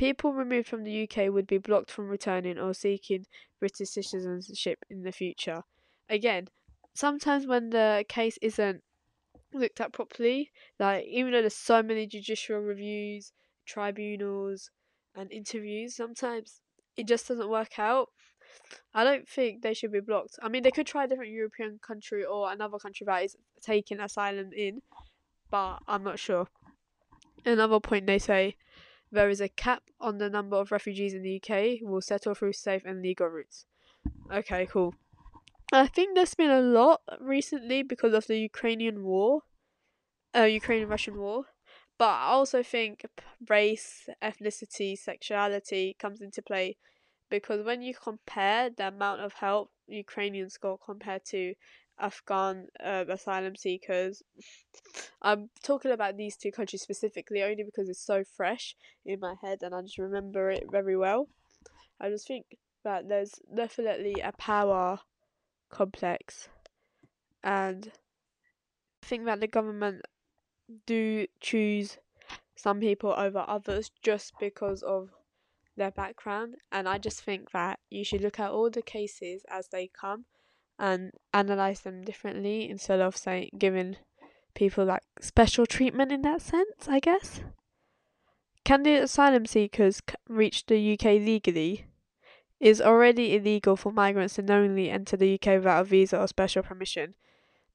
People 0.00 0.32
removed 0.32 0.66
from 0.66 0.84
the 0.84 1.02
UK 1.02 1.30
would 1.30 1.46
be 1.46 1.58
blocked 1.58 1.90
from 1.90 2.08
returning 2.08 2.58
or 2.58 2.72
seeking 2.72 3.26
British 3.58 3.90
citizenship 3.90 4.78
in 4.88 5.02
the 5.02 5.12
future. 5.12 5.60
Again, 6.08 6.48
sometimes 6.94 7.46
when 7.46 7.68
the 7.68 8.06
case 8.08 8.38
isn't 8.40 8.82
looked 9.52 9.78
at 9.78 9.92
properly, 9.92 10.52
like 10.78 11.04
even 11.04 11.32
though 11.32 11.42
there's 11.42 11.54
so 11.54 11.82
many 11.82 12.06
judicial 12.06 12.60
reviews, 12.60 13.34
tribunals, 13.66 14.70
and 15.14 15.30
interviews, 15.30 15.96
sometimes 15.96 16.62
it 16.96 17.06
just 17.06 17.28
doesn't 17.28 17.50
work 17.50 17.78
out 17.78 18.08
I 18.94 19.04
don't 19.04 19.28
think 19.28 19.60
they 19.60 19.74
should 19.74 19.92
be 19.92 20.00
blocked. 20.00 20.38
I 20.42 20.48
mean, 20.48 20.62
they 20.62 20.70
could 20.70 20.86
try 20.86 21.04
a 21.04 21.08
different 21.08 21.32
European 21.32 21.78
country 21.78 22.24
or 22.24 22.50
another 22.50 22.78
country 22.78 23.04
that 23.04 23.22
is 23.22 23.36
taking 23.60 24.00
asylum 24.00 24.50
in, 24.56 24.80
but 25.50 25.80
I'm 25.86 26.02
not 26.02 26.18
sure. 26.18 26.46
Another 27.44 27.80
point 27.80 28.06
they 28.06 28.18
say 28.18 28.56
there 29.12 29.28
is 29.28 29.40
a 29.40 29.48
cap 29.48 29.82
on 30.00 30.18
the 30.18 30.30
number 30.30 30.56
of 30.56 30.72
refugees 30.72 31.14
in 31.14 31.22
the 31.22 31.36
UK 31.36 31.80
who 31.80 31.88
will 31.88 32.00
settle 32.00 32.34
through 32.34 32.52
safe 32.52 32.82
and 32.84 33.02
legal 33.02 33.26
routes. 33.26 33.66
Okay, 34.32 34.66
cool. 34.66 34.94
I 35.72 35.86
think 35.86 36.14
there's 36.14 36.34
been 36.34 36.50
a 36.50 36.60
lot 36.60 37.00
recently 37.20 37.82
because 37.82 38.14
of 38.14 38.26
the 38.26 38.38
Ukrainian 38.38 39.04
war, 39.04 39.42
uh, 40.36 40.42
Ukrainian 40.42 40.88
Russian 40.88 41.16
war. 41.18 41.46
But 41.98 42.08
I 42.08 42.28
also 42.28 42.62
think 42.62 43.04
race, 43.48 44.08
ethnicity, 44.22 44.96
sexuality 44.96 45.96
comes 45.98 46.20
into 46.22 46.40
play 46.42 46.78
because 47.28 47.64
when 47.64 47.82
you 47.82 47.94
compare 47.94 48.70
the 48.70 48.88
amount 48.88 49.20
of 49.20 49.34
help 49.34 49.70
Ukrainians 49.86 50.56
got 50.56 50.80
compared 50.84 51.24
to 51.26 51.54
Afghan 52.00 52.66
uh, 52.82 53.04
asylum 53.08 53.56
seekers, 53.56 54.22
I'm 55.22 55.50
talking 55.62 55.90
about 55.90 56.16
these 56.16 56.36
two 56.36 56.50
countries 56.50 56.82
specifically 56.82 57.42
only 57.42 57.62
because 57.64 57.88
it's 57.88 58.04
so 58.04 58.24
fresh 58.24 58.74
in 59.04 59.20
my 59.20 59.34
head 59.42 59.58
and 59.62 59.74
I 59.74 59.82
just 59.82 59.98
remember 59.98 60.50
it 60.50 60.64
very 60.70 60.96
well. 60.96 61.28
I 62.00 62.08
just 62.08 62.26
think 62.26 62.46
that 62.84 63.08
there's 63.08 63.34
definitely 63.54 64.20
a 64.22 64.32
power 64.32 65.00
complex 65.70 66.48
and 67.44 67.92
I 69.02 69.06
think 69.06 69.24
that 69.26 69.40
the 69.40 69.46
government 69.46 70.02
do 70.86 71.26
choose 71.40 71.98
some 72.56 72.80
people 72.80 73.14
over 73.16 73.44
others 73.46 73.90
just 74.02 74.32
because 74.38 74.82
of 74.82 75.10
their 75.76 75.90
background 75.90 76.56
and 76.72 76.88
I 76.88 76.98
just 76.98 77.22
think 77.22 77.50
that 77.52 77.78
you 77.90 78.04
should 78.04 78.20
look 78.20 78.38
at 78.38 78.50
all 78.50 78.70
the 78.70 78.82
cases 78.82 79.44
as 79.50 79.68
they 79.68 79.88
come 79.88 80.24
and 80.80 81.12
analyze 81.34 81.80
them 81.80 82.02
differently 82.02 82.68
instead 82.68 83.00
of 83.00 83.22
giving 83.56 83.96
people 84.54 84.84
like 84.86 85.02
special 85.20 85.66
treatment 85.66 86.10
in 86.10 86.22
that 86.22 86.42
sense, 86.42 86.88
I 86.88 86.98
guess. 86.98 87.40
Can 88.64 88.82
the 88.82 88.94
asylum 88.94 89.46
seekers 89.46 90.00
reach 90.28 90.66
the 90.66 90.94
UK 90.94 91.04
legally? 91.04 91.86
Is 92.58 92.82
already 92.82 93.34
illegal 93.34 93.74
for 93.76 93.90
migrants 93.90 94.34
to 94.34 94.42
knowingly 94.42 94.90
enter 94.90 95.16
the 95.16 95.34
UK 95.34 95.46
without 95.56 95.80
a 95.80 95.84
visa 95.84 96.18
or 96.18 96.26
special 96.26 96.62
permission. 96.62 97.14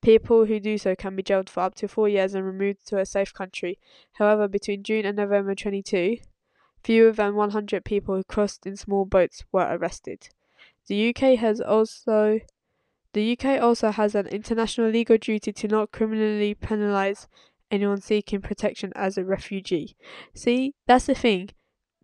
People 0.02 0.46
who 0.46 0.60
do 0.60 0.78
so 0.78 0.96
can 0.96 1.16
be 1.16 1.24
jailed 1.24 1.50
for 1.50 1.62
up 1.62 1.74
to 1.76 1.88
four 1.88 2.08
years 2.08 2.36
and 2.36 2.46
removed 2.46 2.88
to 2.88 3.00
a 3.00 3.06
safe 3.06 3.34
country. 3.34 3.80
However, 4.14 4.48
between 4.48 4.84
June 4.84 5.06
and 5.06 5.18
November 5.18 5.56
22, 5.56 6.18
fewer 6.84 7.12
than 7.12 7.34
100 7.34 7.84
people 7.84 8.16
who 8.16 8.24
crossed 8.24 8.68
in 8.68 8.76
small 8.76 9.06
boats 9.06 9.44
were 9.52 9.68
arrested. 9.68 10.30
The 10.88 11.10
UK 11.10 11.40
has 11.40 11.60
also 11.60 12.42
the 13.16 13.32
UK 13.32 13.62
also 13.62 13.92
has 13.92 14.14
an 14.14 14.28
international 14.28 14.90
legal 14.90 15.18
duty 15.18 15.54
to 15.54 15.70
not 15.70 15.94
criminally 15.94 16.54
penalise 16.54 17.28
anyone 17.72 18.02
seeking 18.02 18.42
protection 18.42 18.92
as 18.94 19.18
a 19.18 19.24
refugee. 19.24 19.96
See, 20.34 20.74
that's 20.86 21.06
the 21.06 21.16
thing. 21.16 21.52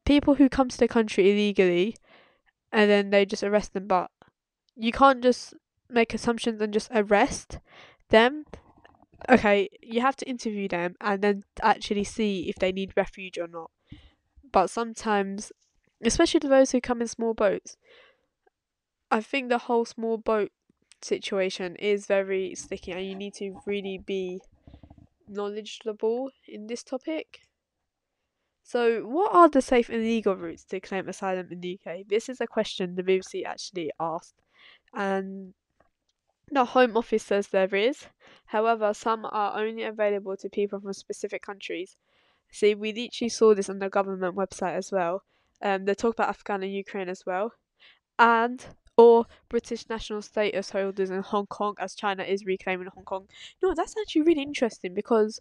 People 0.05 0.35
who 0.35 0.47
come 0.47 0.69
to 0.69 0.77
the 0.77 0.87
country 0.87 1.29
illegally 1.29 1.97
and 2.71 2.89
then 2.89 3.09
they 3.09 3.25
just 3.25 3.43
arrest 3.43 3.73
them, 3.73 3.87
but 3.87 4.09
you 4.77 4.93
can't 4.93 5.21
just 5.21 5.53
make 5.89 6.13
assumptions 6.13 6.61
and 6.61 6.71
just 6.71 6.89
arrest 6.95 7.59
them. 8.07 8.45
Okay, 9.27 9.67
you 9.81 9.99
have 9.99 10.15
to 10.15 10.29
interview 10.29 10.69
them 10.69 10.95
and 11.01 11.21
then 11.21 11.43
actually 11.61 12.05
see 12.05 12.47
if 12.47 12.55
they 12.55 12.71
need 12.71 12.93
refuge 12.95 13.37
or 13.37 13.49
not. 13.49 13.69
But 14.49 14.69
sometimes, 14.69 15.51
especially 16.01 16.47
those 16.47 16.71
who 16.71 16.79
come 16.79 17.01
in 17.01 17.07
small 17.09 17.33
boats, 17.33 17.75
I 19.11 19.19
think 19.19 19.49
the 19.49 19.57
whole 19.57 19.83
small 19.83 20.17
boat 20.17 20.51
situation 21.03 21.75
is 21.77 22.05
very 22.05 22.55
sticky 22.55 22.91
and 22.91 23.05
you 23.05 23.15
need 23.15 23.33
to 23.35 23.61
really 23.65 23.97
be 23.97 24.41
knowledgeable 25.27 26.31
in 26.47 26.67
this 26.67 26.83
topic. 26.83 27.41
So, 28.63 29.01
what 29.01 29.33
are 29.33 29.49
the 29.49 29.61
safe 29.61 29.89
and 29.89 30.01
legal 30.01 30.35
routes 30.35 30.63
to 30.65 30.79
claim 30.79 31.09
asylum 31.09 31.47
in 31.51 31.61
the 31.61 31.79
UK? 31.79 32.07
This 32.07 32.29
is 32.29 32.39
a 32.39 32.47
question 32.47 32.95
the 32.95 33.03
BBC 33.03 33.43
actually 33.45 33.91
asked, 33.99 34.35
and 34.93 35.53
the 36.51 36.65
Home 36.65 36.95
Office 36.95 37.23
says 37.23 37.47
there 37.47 37.73
is. 37.73 38.07
However, 38.45 38.93
some 38.93 39.25
are 39.25 39.57
only 39.57 39.83
available 39.83 40.37
to 40.37 40.49
people 40.49 40.79
from 40.79 40.93
specific 40.93 41.41
countries. 41.41 41.97
See, 42.51 42.75
we 42.75 42.93
literally 42.93 43.29
saw 43.29 43.55
this 43.55 43.69
on 43.69 43.79
the 43.79 43.89
government 43.89 44.35
website 44.35 44.75
as 44.75 44.91
well. 44.91 45.23
Um, 45.61 45.85
they 45.85 45.95
talk 45.95 46.15
about 46.15 46.29
Afghan 46.29 46.63
and 46.63 46.73
Ukraine 46.73 47.09
as 47.09 47.25
well, 47.25 47.53
and 48.19 48.65
or 49.01 49.25
British 49.49 49.89
national 49.89 50.21
status 50.21 50.69
holders 50.69 51.09
in 51.09 51.23
Hong 51.23 51.47
Kong 51.47 51.73
as 51.79 51.95
China 51.95 52.21
is 52.21 52.45
reclaiming 52.45 52.87
Hong 52.93 53.03
Kong. 53.03 53.27
No, 53.63 53.73
that's 53.73 53.95
actually 53.99 54.21
really 54.21 54.43
interesting 54.43 54.93
because 54.93 55.39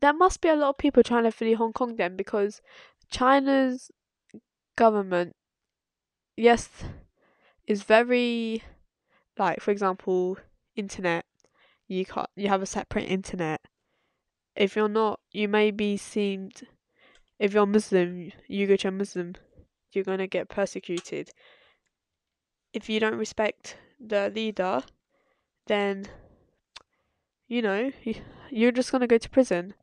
there 0.00 0.12
must 0.12 0.40
be 0.40 0.48
a 0.48 0.54
lot 0.54 0.68
of 0.68 0.78
people 0.78 1.02
trying 1.02 1.24
to 1.24 1.32
flee 1.32 1.54
Hong 1.54 1.72
Kong 1.72 1.96
then 1.96 2.14
because 2.14 2.62
China's 3.10 3.90
government, 4.76 5.34
yes, 6.36 6.68
is 7.66 7.82
very 7.82 8.62
like 9.36 9.60
for 9.60 9.72
example, 9.72 10.38
internet. 10.76 11.24
You 11.88 12.04
can't 12.06 12.30
you 12.36 12.46
have 12.46 12.62
a 12.62 12.66
separate 12.66 13.10
internet. 13.10 13.60
If 14.54 14.76
you're 14.76 14.88
not, 14.88 15.18
you 15.32 15.48
may 15.48 15.72
be 15.72 15.96
seen. 15.96 16.52
If 17.40 17.54
you're 17.54 17.66
Muslim, 17.66 18.30
you 18.46 18.68
go 18.68 18.76
to 18.76 18.92
Muslim, 18.92 19.34
you're 19.90 20.04
gonna 20.04 20.28
get 20.28 20.48
persecuted 20.48 21.30
if 22.72 22.88
you 22.88 23.00
don't 23.00 23.16
respect 23.16 23.76
the 23.98 24.30
leader, 24.34 24.82
then 25.66 26.06
you 27.46 27.62
know 27.62 27.90
you're 28.50 28.72
just 28.72 28.92
gonna 28.92 29.06
go 29.06 29.18
to 29.18 29.30
prison. 29.30 29.74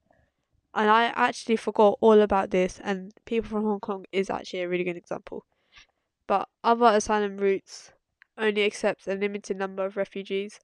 And 0.73 0.89
I 0.89 1.05
actually 1.15 1.55
forgot 1.55 1.97
all 2.01 2.21
about 2.21 2.51
this, 2.51 2.79
and 2.83 3.11
people 3.25 3.49
from 3.49 3.63
Hong 3.63 3.79
Kong 3.79 4.05
is 4.11 4.29
actually 4.29 4.61
a 4.61 4.69
really 4.69 4.83
good 4.83 4.97
example. 4.97 5.45
But 6.27 6.49
other 6.63 6.85
asylum 6.87 7.37
routes 7.37 7.93
only 8.37 8.61
accept 8.61 9.07
a 9.07 9.15
limited 9.15 9.57
number 9.57 9.85
of 9.85 9.97
refugees. 9.97 10.59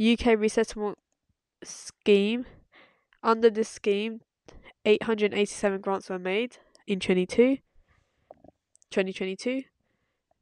UK 0.00 0.38
resettlement 0.38 0.98
scheme. 1.62 2.46
Under 3.22 3.50
this 3.50 3.68
scheme, 3.68 4.20
887 4.84 5.80
grants 5.80 6.08
were 6.08 6.18
made 6.18 6.58
in 6.86 7.00
22, 7.00 7.56
2022 8.90 9.64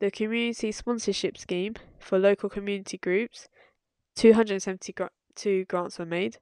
the 0.04 0.10
Community 0.10 0.70
Sponsorship 0.70 1.38
Scheme 1.38 1.76
for 1.98 2.18
local 2.18 2.50
community 2.50 2.98
groups, 2.98 3.48
272 4.16 5.64
grants 5.64 5.98
were 5.98 6.04
made. 6.04 6.36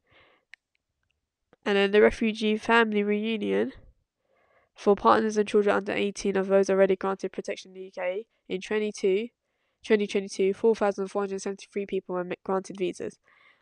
And 1.64 1.76
then 1.76 1.92
the 1.92 2.02
Refugee 2.02 2.56
Family 2.56 3.04
Reunion 3.04 3.72
for 4.74 4.96
partners 4.96 5.36
and 5.36 5.46
children 5.46 5.76
under 5.76 5.92
18 5.92 6.36
of 6.36 6.48
those 6.48 6.70
already 6.70 6.96
granted 6.96 7.30
protection 7.30 7.70
in 7.70 7.74
the 7.74 8.02
UK 8.02 8.24
in 8.48 8.60
22, 8.60 9.28
2022, 9.84 10.54
4,473 10.54 11.86
people 11.86 12.16
were 12.16 12.26
granted 12.42 12.78
visas. 12.78 13.20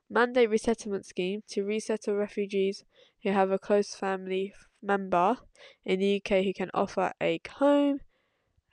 Mandate 0.09 0.49
Resettlement 0.49 1.05
Scheme 1.05 1.43
to 1.49 1.63
resettle 1.63 2.17
refugees 2.17 2.85
who 3.23 3.33
have 3.33 3.51
a 3.51 3.59
close 3.59 3.95
family 3.95 4.55
member 4.83 5.37
in 5.85 6.01
the 6.01 6.17
UK 6.17 6.43
who 6.45 6.55
can 6.55 6.71
offer 6.73 7.13
a 7.21 7.39
home 7.59 8.01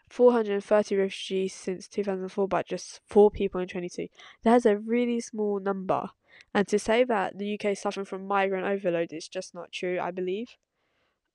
430 0.09 0.95
refugees 0.95 1.53
since 1.53 1.87
2004, 1.87 2.47
but 2.47 2.67
just 2.67 3.01
4 3.05 3.29
people 3.31 3.61
in 3.61 3.67
22. 3.67 4.07
That 4.43 4.55
is 4.55 4.65
a 4.65 4.77
really 4.77 5.19
small 5.19 5.59
number. 5.59 6.09
And 6.53 6.67
to 6.67 6.79
say 6.79 7.03
that 7.03 7.37
the 7.37 7.55
UK 7.55 7.65
is 7.71 7.79
suffering 7.79 8.05
from 8.05 8.27
migrant 8.27 8.65
overload 8.65 9.11
is 9.11 9.27
just 9.27 9.53
not 9.53 9.71
true, 9.71 9.99
I 9.99 10.11
believe. 10.11 10.57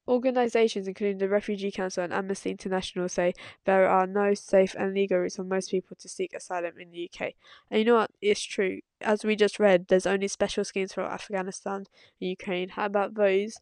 Organisations 0.08 0.88
including 0.88 1.18
the 1.18 1.28
Refugee 1.28 1.70
Council 1.70 2.02
and 2.02 2.12
Amnesty 2.12 2.50
International 2.50 3.08
say 3.08 3.34
there 3.66 3.88
are 3.88 4.06
no 4.06 4.34
safe 4.34 4.74
and 4.76 4.94
legal 4.94 5.18
routes 5.18 5.36
for 5.36 5.44
most 5.44 5.70
people 5.70 5.96
to 6.00 6.08
seek 6.08 6.34
asylum 6.34 6.72
in 6.78 6.90
the 6.90 7.08
UK. 7.08 7.34
And 7.70 7.78
you 7.78 7.84
know 7.84 7.94
what? 7.94 8.10
It's 8.20 8.42
true. 8.42 8.80
As 9.00 9.24
we 9.24 9.36
just 9.36 9.60
read, 9.60 9.86
there's 9.86 10.06
only 10.06 10.26
special 10.26 10.64
schemes 10.64 10.92
for 10.92 11.02
Afghanistan 11.02 11.76
and 11.76 11.86
Ukraine. 12.18 12.70
How 12.70 12.86
about 12.86 13.14
those 13.14 13.58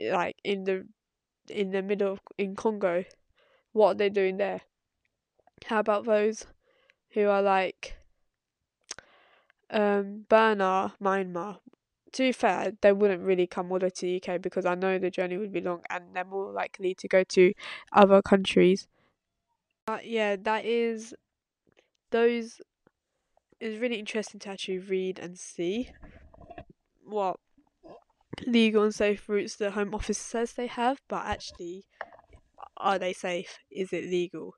like 0.00 0.36
in 0.42 0.64
the 0.64 0.86
in 1.48 1.70
the 1.70 1.82
middle 1.82 2.12
of, 2.12 2.20
in 2.36 2.56
Congo 2.56 3.04
what 3.72 3.90
are 3.90 3.94
they 3.94 4.08
doing 4.08 4.36
there? 4.36 4.62
How 5.66 5.80
about 5.80 6.04
those 6.04 6.46
who 7.10 7.28
are 7.28 7.42
like 7.42 7.96
um 9.70 10.24
Burma, 10.28 10.94
Myanmar? 11.02 11.58
To 12.12 12.22
be 12.22 12.32
fair, 12.32 12.72
they 12.80 12.92
wouldn't 12.92 13.22
really 13.22 13.46
come 13.46 13.70
all 13.70 13.78
the 13.78 13.86
way 13.86 13.90
to 13.90 14.06
the 14.06 14.22
UK 14.22 14.40
because 14.40 14.64
I 14.64 14.74
know 14.74 14.98
the 14.98 15.10
journey 15.10 15.36
would 15.36 15.52
be 15.52 15.60
long 15.60 15.82
and 15.90 16.04
they're 16.14 16.24
more 16.24 16.50
likely 16.52 16.94
to 16.94 17.08
go 17.08 17.22
to 17.22 17.52
other 17.92 18.22
countries. 18.22 18.88
But 19.86 20.06
yeah, 20.06 20.36
that 20.36 20.64
is 20.64 21.14
those 22.10 22.60
is 23.60 23.78
really 23.78 23.98
interesting 23.98 24.40
to 24.40 24.50
actually 24.50 24.78
read 24.78 25.18
and 25.18 25.38
see 25.38 25.90
what 27.04 27.38
legal 28.46 28.84
and 28.84 28.94
safe 28.94 29.28
routes 29.28 29.56
the 29.56 29.72
Home 29.72 29.94
Office 29.94 30.18
says 30.18 30.52
they 30.52 30.66
have, 30.66 31.00
but 31.08 31.24
actually 31.26 31.84
are 32.78 32.98
they 32.98 33.12
safe? 33.12 33.58
Is 33.70 33.92
it 33.92 34.04
legal? 34.04 34.54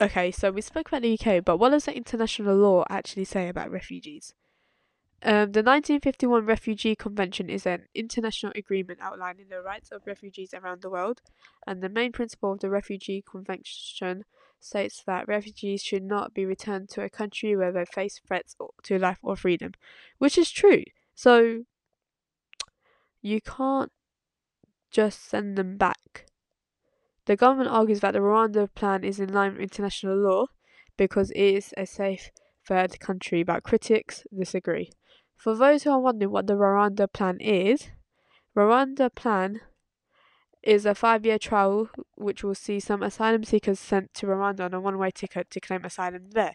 Okay, 0.00 0.30
so 0.30 0.50
we 0.50 0.62
spoke 0.62 0.88
about 0.88 1.02
the 1.02 1.18
UK, 1.18 1.44
but 1.44 1.58
what 1.58 1.70
does 1.70 1.84
the 1.84 1.96
international 1.96 2.56
law 2.56 2.84
actually 2.90 3.24
say 3.24 3.48
about 3.48 3.70
refugees? 3.70 4.34
Um, 5.24 5.52
the 5.52 5.62
1951 5.62 6.46
Refugee 6.46 6.96
Convention 6.96 7.48
is 7.48 7.64
an 7.64 7.86
international 7.94 8.52
agreement 8.56 8.98
outlining 9.00 9.48
the 9.48 9.62
rights 9.62 9.92
of 9.92 10.02
refugees 10.04 10.52
around 10.52 10.82
the 10.82 10.90
world, 10.90 11.22
and 11.66 11.80
the 11.80 11.88
main 11.88 12.10
principle 12.10 12.52
of 12.52 12.60
the 12.60 12.70
Refugee 12.70 13.22
Convention 13.22 14.24
states 14.58 15.02
that 15.06 15.28
refugees 15.28 15.82
should 15.82 16.02
not 16.02 16.34
be 16.34 16.44
returned 16.44 16.88
to 16.88 17.02
a 17.02 17.10
country 17.10 17.54
where 17.54 17.70
they 17.70 17.84
face 17.84 18.20
threats 18.26 18.56
to 18.82 18.98
life 18.98 19.18
or 19.22 19.36
freedom, 19.36 19.72
which 20.18 20.36
is 20.36 20.50
true. 20.50 20.82
So, 21.14 21.64
you 23.20 23.40
can't 23.40 23.92
just 24.90 25.24
send 25.24 25.56
them 25.56 25.76
back. 25.76 26.26
The 27.26 27.36
government 27.36 27.70
argues 27.70 28.00
that 28.00 28.12
the 28.12 28.18
Rwanda 28.18 28.68
plan 28.74 29.04
is 29.04 29.20
in 29.20 29.32
line 29.32 29.52
with 29.52 29.60
international 29.60 30.16
law 30.16 30.46
because 30.96 31.30
it 31.30 31.40
is 31.40 31.74
a 31.76 31.86
safe 31.86 32.30
third 32.66 32.98
country, 32.98 33.42
but 33.42 33.62
critics 33.62 34.24
disagree. 34.36 34.90
For 35.36 35.54
those 35.54 35.84
who 35.84 35.90
are 35.90 36.00
wondering 36.00 36.30
what 36.30 36.46
the 36.46 36.54
Rwanda 36.54 37.12
plan 37.12 37.38
is, 37.40 37.88
Rwanda 38.56 39.14
plan 39.14 39.60
is 40.62 40.86
a 40.86 40.94
five-year 40.94 41.38
trial 41.38 41.90
which 42.16 42.44
will 42.44 42.54
see 42.54 42.78
some 42.78 43.02
asylum 43.02 43.44
seekers 43.44 43.80
sent 43.80 44.14
to 44.14 44.26
Rwanda 44.26 44.60
on 44.60 44.74
a 44.74 44.80
one-way 44.80 45.10
ticket 45.10 45.50
to 45.50 45.60
claim 45.60 45.84
asylum 45.84 46.30
there. 46.30 46.54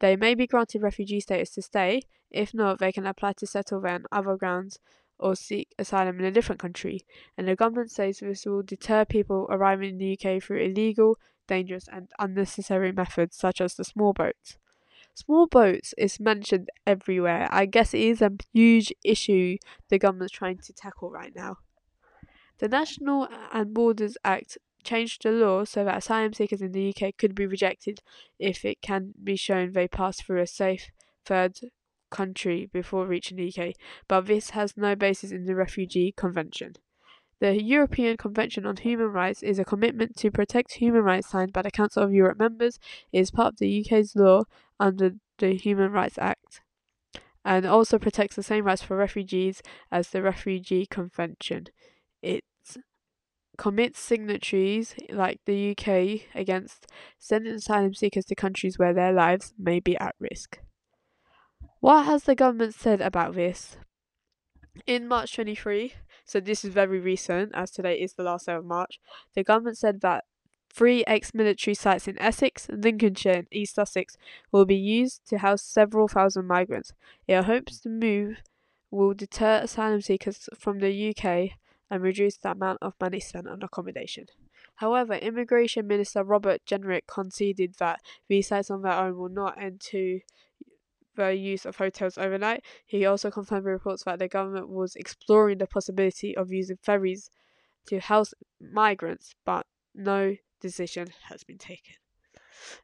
They 0.00 0.16
may 0.16 0.34
be 0.34 0.46
granted 0.46 0.82
refugee 0.82 1.20
status 1.20 1.50
to 1.50 1.62
stay. 1.62 2.02
If 2.30 2.52
not, 2.52 2.78
they 2.78 2.92
can 2.92 3.06
apply 3.06 3.34
to 3.34 3.46
settle 3.46 3.80
there 3.80 3.94
on 3.94 4.04
other 4.12 4.36
grounds 4.36 4.78
or 5.18 5.34
seek 5.34 5.74
asylum 5.78 6.18
in 6.18 6.24
a 6.24 6.30
different 6.30 6.60
country, 6.60 7.00
and 7.36 7.48
the 7.48 7.56
government 7.56 7.90
says 7.90 8.18
this 8.18 8.46
will 8.46 8.62
deter 8.62 9.04
people 9.04 9.46
arriving 9.50 9.90
in 9.90 9.98
the 9.98 10.12
UK 10.18 10.42
through 10.42 10.60
illegal, 10.60 11.18
dangerous, 11.46 11.88
and 11.88 12.08
unnecessary 12.18 12.92
methods 12.92 13.36
such 13.36 13.60
as 13.60 13.74
the 13.74 13.84
small 13.84 14.12
boats. 14.12 14.58
Small 15.14 15.46
boats 15.46 15.94
is 15.96 16.20
mentioned 16.20 16.68
everywhere. 16.86 17.48
I 17.50 17.64
guess 17.64 17.94
it 17.94 18.00
is 18.00 18.20
a 18.20 18.32
huge 18.52 18.92
issue 19.02 19.56
the 19.88 19.98
government's 19.98 20.34
trying 20.34 20.58
to 20.58 20.72
tackle 20.74 21.10
right 21.10 21.34
now. 21.34 21.56
The 22.58 22.68
Nationality 22.68 23.34
and 23.52 23.72
Borders 23.72 24.16
Act 24.24 24.58
changed 24.84 25.22
the 25.22 25.32
law 25.32 25.64
so 25.64 25.84
that 25.84 25.98
asylum 25.98 26.32
seekers 26.32 26.62
in 26.62 26.72
the 26.72 26.94
UK 26.94 27.16
could 27.16 27.34
be 27.34 27.46
rejected 27.46 28.00
if 28.38 28.64
it 28.64 28.80
can 28.82 29.14
be 29.22 29.36
shown 29.36 29.72
they 29.72 29.88
passed 29.88 30.24
through 30.24 30.40
a 30.40 30.46
safe 30.46 30.90
third 31.24 31.58
country 32.10 32.68
before 32.72 33.06
reaching 33.06 33.36
the 33.36 33.52
UK, 33.52 33.74
but 34.08 34.26
this 34.26 34.50
has 34.50 34.76
no 34.76 34.94
basis 34.94 35.30
in 35.30 35.44
the 35.44 35.54
Refugee 35.54 36.12
Convention. 36.16 36.74
The 37.38 37.62
European 37.62 38.16
Convention 38.16 38.64
on 38.64 38.76
Human 38.76 39.08
Rights 39.08 39.42
is 39.42 39.58
a 39.58 39.64
commitment 39.64 40.16
to 40.16 40.30
protect 40.30 40.74
human 40.74 41.02
rights 41.02 41.28
signed 41.28 41.52
by 41.52 41.62
the 41.62 41.70
Council 41.70 42.02
of 42.02 42.12
Europe 42.12 42.38
members. 42.38 42.78
It 43.12 43.20
is 43.20 43.30
part 43.30 43.54
of 43.54 43.58
the 43.58 43.84
UK's 43.84 44.16
law 44.16 44.44
under 44.80 45.12
the 45.38 45.54
Human 45.54 45.92
Rights 45.92 46.18
Act 46.18 46.62
and 47.44 47.66
also 47.66 47.98
protects 47.98 48.36
the 48.36 48.42
same 48.42 48.64
rights 48.64 48.82
for 48.82 48.96
refugees 48.96 49.62
as 49.92 50.10
the 50.10 50.22
Refugee 50.22 50.86
Convention. 50.86 51.66
It 52.22 52.42
commits 53.56 54.00
signatories 54.00 54.94
like 55.10 55.40
the 55.46 55.70
UK 55.70 56.34
against 56.34 56.86
sending 57.18 57.54
asylum 57.54 57.94
seekers 57.94 58.24
to 58.26 58.34
countries 58.34 58.78
where 58.78 58.92
their 58.92 59.12
lives 59.12 59.54
may 59.58 59.80
be 59.80 59.96
at 59.98 60.14
risk. 60.18 60.58
What 61.80 62.06
has 62.06 62.24
the 62.24 62.34
government 62.34 62.74
said 62.74 63.00
about 63.00 63.34
this? 63.34 63.76
In 64.86 65.06
March 65.06 65.34
23, 65.34 65.92
so 66.24 66.40
this 66.40 66.64
is 66.64 66.72
very 66.72 66.98
recent, 66.98 67.52
as 67.54 67.70
today 67.70 68.00
is 68.00 68.14
the 68.14 68.22
last 68.22 68.46
day 68.46 68.54
of 68.54 68.64
March, 68.64 68.98
the 69.34 69.44
government 69.44 69.78
said 69.78 70.00
that 70.00 70.24
three 70.70 71.04
ex 71.06 71.34
military 71.34 71.74
sites 71.74 72.08
in 72.08 72.18
Essex, 72.18 72.66
Lincolnshire, 72.70 73.32
and 73.32 73.46
East 73.50 73.74
Sussex 73.74 74.16
will 74.52 74.64
be 74.64 74.76
used 74.76 75.26
to 75.28 75.38
house 75.38 75.62
several 75.62 76.08
thousand 76.08 76.46
migrants. 76.46 76.92
It 77.28 77.44
hopes 77.44 77.80
the 77.80 77.90
move 77.90 78.42
will 78.90 79.14
deter 79.14 79.60
asylum 79.62 80.00
seekers 80.00 80.48
from 80.58 80.78
the 80.80 81.10
UK 81.10 81.58
and 81.90 82.02
reduce 82.02 82.38
the 82.38 82.52
amount 82.52 82.78
of 82.80 82.94
money 83.00 83.20
spent 83.20 83.48
on 83.48 83.62
accommodation. 83.62 84.26
However, 84.76 85.14
Immigration 85.14 85.86
Minister 85.86 86.24
Robert 86.24 86.62
Jenrick 86.66 87.06
conceded 87.06 87.74
that 87.78 88.00
these 88.28 88.48
sites 88.48 88.70
on 88.70 88.82
their 88.82 88.92
own 88.92 89.16
will 89.16 89.28
not 89.28 89.60
end 89.60 89.80
to 89.92 90.20
the 91.16 91.34
use 91.34 91.66
of 91.66 91.76
hotels 91.76 92.18
overnight. 92.18 92.64
He 92.86 93.06
also 93.06 93.30
confirmed 93.30 93.66
reports 93.66 94.04
that 94.04 94.18
the 94.18 94.28
government 94.28 94.68
was 94.68 94.96
exploring 94.96 95.58
the 95.58 95.66
possibility 95.66 96.36
of 96.36 96.52
using 96.52 96.76
ferries 96.78 97.30
to 97.88 98.00
house 98.00 98.34
migrants, 98.60 99.34
but 99.44 99.66
no 99.94 100.36
decision 100.60 101.08
has 101.24 101.44
been 101.44 101.58
taken. 101.58 101.94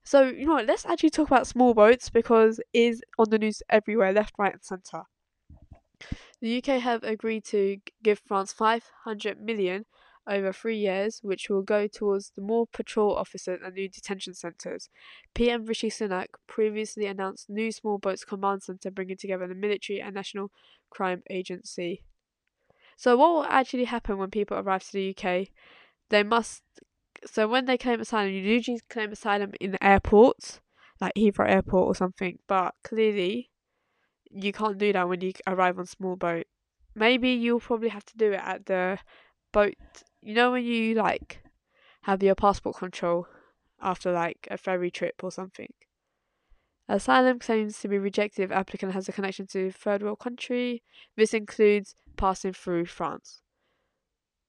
So, 0.05 0.29
you 0.29 0.47
know 0.47 0.55
what, 0.55 0.66
let's 0.66 0.87
actually 0.87 1.11
talk 1.11 1.29
about 1.29 1.47
small 1.47 1.75
boats 1.75 2.11
because 2.11 2.59
it 2.61 2.66
is 2.73 3.03
on 3.18 3.31
the 3.31 3.38
news 3.38 3.62
everywhere, 3.68 4.12
left, 4.12 4.35
right, 4.38 4.53
and 4.55 4.64
centre. 4.64 5.05
The 6.40 6.49
UK 6.51 6.79
have 6.81 7.05
agreed 7.05 7.45
to 7.47 7.79
give 8.03 8.18
France 8.18 8.53
500 8.53 9.40
million 9.40 9.87
over 10.28 10.52
three 10.52 10.78
years, 10.78 11.20
which 11.22 11.48
will 11.48 11.62
go 11.62 11.87
towards 11.87 12.30
the 12.30 12.42
more 12.42 12.66
patrol 12.66 13.16
officers 13.16 13.61
and 13.64 13.74
new 13.74 13.88
detention 13.88 14.35
centres. 14.35 14.88
PM 15.35 15.64
Rishi 15.64 15.90
Sunak 15.90 16.28
previously 16.46 17.06
announced 17.06 17.50
new 17.50 17.72
small 17.72 17.98
boats 17.98 18.24
command 18.24 18.62
centre 18.62 18.90
bringing 18.90 19.16
together 19.16 19.46
the 19.46 19.54
military 19.54 20.00
and 20.00 20.14
national 20.14 20.50
crime 20.90 21.22
agency. 21.30 22.04
So, 22.96 23.16
what 23.16 23.32
will 23.32 23.44
actually 23.44 23.85
happen 23.85 24.18
when 24.18 24.30
people 24.30 24.56
arrive 24.58 24.85
to 24.85 24.92
the 24.92 25.16
UK? 25.16 25.48
They 26.11 26.22
must. 26.22 26.62
So, 27.24 27.48
when 27.48 27.64
they 27.64 27.78
claim 27.78 28.00
asylum, 28.00 28.32
you 28.32 28.42
usually 28.42 28.80
claim 28.88 29.12
asylum 29.12 29.52
in 29.61 29.72
the 29.72 29.85
airports, 29.85 30.61
like 31.00 31.14
Heathrow 31.14 31.48
Airport 31.48 31.88
or 31.88 31.94
something, 31.94 32.38
but 32.46 32.74
clearly 32.85 33.50
you 34.30 34.52
can't 34.52 34.78
do 34.78 34.92
that 34.92 35.08
when 35.08 35.20
you 35.20 35.32
arrive 35.46 35.78
on 35.78 35.87
small 35.87 36.16
boat. 36.16 36.46
Maybe 36.94 37.30
you'll 37.30 37.61
probably 37.61 37.88
have 37.88 38.04
to 38.06 38.16
do 38.16 38.32
it 38.32 38.40
at 38.42 38.66
the 38.66 38.98
boat. 39.52 39.74
You 40.22 40.35
know 40.35 40.52
when 40.52 40.64
you 40.64 40.94
like 40.94 41.42
have 42.02 42.22
your 42.22 42.35
passport 42.35 42.76
control 42.76 43.26
after 43.80 44.12
like 44.12 44.48
a 44.50 44.56
ferry 44.56 44.90
trip 44.90 45.22
or 45.22 45.30
something. 45.30 45.72
Asylum 46.88 47.38
claims 47.38 47.78
to 47.80 47.88
be 47.88 47.98
rejected 47.98 48.42
if 48.42 48.50
applicant 48.50 48.92
has 48.92 49.08
a 49.08 49.12
connection 49.12 49.46
to 49.48 49.70
third 49.70 50.02
world 50.02 50.18
country. 50.18 50.82
This 51.16 51.35
includes 51.35 51.94
passing 52.16 52.52
through 52.52 52.87
France. 52.87 53.40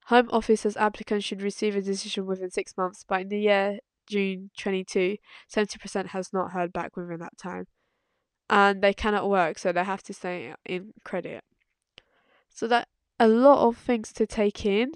Home 0.08 0.30
Office 0.32 0.62
says 0.62 0.78
applicants 0.78 1.26
should 1.26 1.42
receive 1.42 1.76
a 1.76 1.82
decision 1.82 2.26
within 2.26 2.50
six 2.50 2.76
months, 2.78 3.06
but 3.08 3.22
in 3.22 3.30
the 3.30 3.40
year 3.40 3.80
June 4.08 4.52
22, 4.58 5.18
70% 5.52 6.08
has 6.08 6.34
not 6.34 6.52
heard 6.52 6.74
back 6.74 6.98
within 6.98 7.20
that 7.20 7.38
time 7.38 7.68
and 8.50 8.82
they 8.82 8.94
cannot 8.94 9.30
work, 9.30 9.58
so 9.58 9.72
they 9.72 9.84
have 9.84 10.04
to 10.04 10.14
stay 10.14 10.54
in 10.66 10.94
credit. 11.04 11.44
So 12.50 12.68
that 12.68 12.88
a 13.20 13.28
lot 13.28 13.68
of 13.68 13.78
things 13.78 14.12
to 14.14 14.28
take 14.28 14.66
in, 14.66 14.92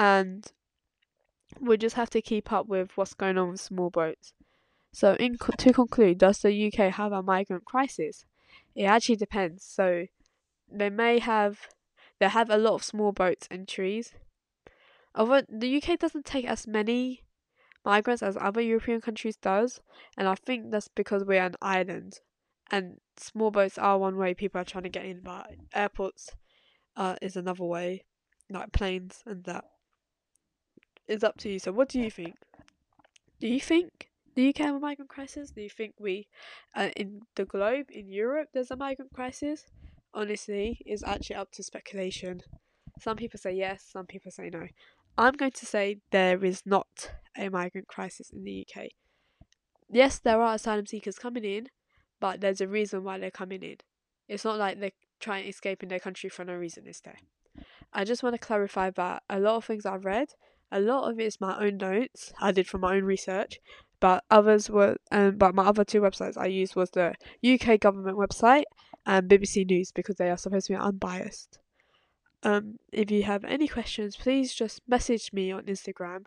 and 0.00 0.50
we 1.60 1.76
just 1.76 1.94
have 1.96 2.08
to 2.08 2.22
keep 2.22 2.50
up 2.50 2.66
with 2.66 2.96
what's 2.96 3.12
going 3.12 3.36
on 3.36 3.50
with 3.50 3.60
small 3.60 3.90
boats. 3.90 4.32
So, 4.92 5.14
in 5.14 5.36
to 5.58 5.72
conclude, 5.74 6.16
does 6.16 6.38
the 6.38 6.66
UK 6.66 6.94
have 6.94 7.12
a 7.12 7.22
migrant 7.22 7.66
crisis? 7.66 8.24
It 8.74 8.84
actually 8.84 9.16
depends. 9.16 9.62
So, 9.62 10.06
they 10.72 10.88
may 10.88 11.18
have 11.18 11.68
they 12.18 12.28
have 12.28 12.48
a 12.48 12.56
lot 12.56 12.74
of 12.74 12.82
small 12.82 13.12
boats 13.12 13.46
entries. 13.50 14.14
Although 15.14 15.42
the 15.50 15.76
UK 15.76 15.98
doesn't 15.98 16.24
take 16.24 16.46
as 16.46 16.66
many 16.66 17.24
migrants 17.84 18.22
as 18.22 18.38
other 18.38 18.62
European 18.62 19.02
countries 19.02 19.36
does, 19.36 19.80
and 20.16 20.26
I 20.26 20.34
think 20.34 20.70
that's 20.70 20.88
because 20.88 21.24
we're 21.24 21.44
an 21.44 21.56
island, 21.60 22.20
and 22.70 23.00
small 23.18 23.50
boats 23.50 23.76
are 23.76 23.98
one 23.98 24.16
way 24.16 24.32
people 24.32 24.62
are 24.62 24.64
trying 24.64 24.84
to 24.84 24.88
get 24.88 25.04
in, 25.04 25.20
but 25.20 25.50
airports 25.74 26.30
uh, 26.96 27.16
is 27.20 27.36
another 27.36 27.64
way, 27.64 28.06
like 28.48 28.72
planes 28.72 29.22
and 29.26 29.44
that. 29.44 29.64
It's 31.10 31.24
up 31.24 31.38
to 31.38 31.48
you. 31.50 31.58
So, 31.58 31.72
what 31.72 31.88
do 31.88 31.98
you 31.98 32.08
think? 32.08 32.36
Do 33.40 33.48
you 33.48 33.60
think 33.60 34.10
the 34.36 34.50
UK 34.50 34.58
have 34.58 34.76
a 34.76 34.78
migrant 34.78 35.10
crisis? 35.10 35.50
Do 35.50 35.60
you 35.60 35.68
think 35.68 35.94
we, 35.98 36.28
uh, 36.76 36.90
in 36.94 37.22
the 37.34 37.44
globe, 37.44 37.86
in 37.90 38.08
Europe, 38.08 38.50
there's 38.54 38.70
a 38.70 38.76
migrant 38.76 39.12
crisis? 39.12 39.64
Honestly, 40.14 40.80
it's 40.86 41.02
actually 41.02 41.34
up 41.34 41.50
to 41.52 41.64
speculation. 41.64 42.42
Some 43.00 43.16
people 43.16 43.40
say 43.40 43.54
yes, 43.54 43.84
some 43.90 44.06
people 44.06 44.30
say 44.30 44.50
no. 44.50 44.68
I'm 45.18 45.32
going 45.32 45.50
to 45.50 45.66
say 45.66 45.98
there 46.12 46.44
is 46.44 46.62
not 46.64 47.10
a 47.36 47.48
migrant 47.48 47.88
crisis 47.88 48.30
in 48.30 48.44
the 48.44 48.64
UK. 48.64 48.90
Yes, 49.90 50.20
there 50.20 50.40
are 50.40 50.54
asylum 50.54 50.86
seekers 50.86 51.18
coming 51.18 51.44
in, 51.44 51.70
but 52.20 52.40
there's 52.40 52.60
a 52.60 52.68
reason 52.68 53.02
why 53.02 53.18
they're 53.18 53.32
coming 53.32 53.64
in. 53.64 53.78
It's 54.28 54.44
not 54.44 54.58
like 54.58 54.78
they're 54.78 54.92
trying 55.18 55.42
to 55.42 55.48
escape 55.48 55.82
in 55.82 55.88
their 55.88 55.98
country 55.98 56.30
for 56.30 56.44
no 56.44 56.54
reason, 56.54 56.86
is 56.86 57.00
there? 57.00 57.18
I 57.92 58.04
just 58.04 58.22
want 58.22 58.34
to 58.34 58.38
clarify 58.38 58.90
that 58.90 59.24
a 59.28 59.40
lot 59.40 59.56
of 59.56 59.64
things 59.64 59.84
I've 59.84 60.04
read, 60.04 60.28
a 60.72 60.80
lot 60.80 61.10
of 61.10 61.18
it 61.18 61.24
is 61.24 61.40
my 61.40 61.58
own 61.64 61.76
notes 61.76 62.32
I 62.40 62.52
did 62.52 62.66
from 62.66 62.82
my 62.82 62.96
own 62.96 63.04
research, 63.04 63.58
but 63.98 64.24
others 64.30 64.70
were, 64.70 64.96
um, 65.10 65.36
but 65.36 65.54
my 65.54 65.64
other 65.64 65.84
two 65.84 66.00
websites 66.00 66.36
I 66.38 66.46
used 66.46 66.76
was 66.76 66.90
the 66.90 67.14
UK 67.44 67.80
government 67.80 68.16
website 68.16 68.64
and 69.04 69.28
BBC 69.28 69.66
News 69.66 69.92
because 69.92 70.16
they 70.16 70.30
are 70.30 70.36
supposed 70.36 70.66
to 70.68 70.72
be 70.72 70.78
unbiased. 70.78 71.58
Um, 72.42 72.78
if 72.92 73.10
you 73.10 73.24
have 73.24 73.44
any 73.44 73.68
questions, 73.68 74.16
please 74.16 74.54
just 74.54 74.80
message 74.88 75.32
me 75.32 75.52
on 75.52 75.64
Instagram, 75.64 76.24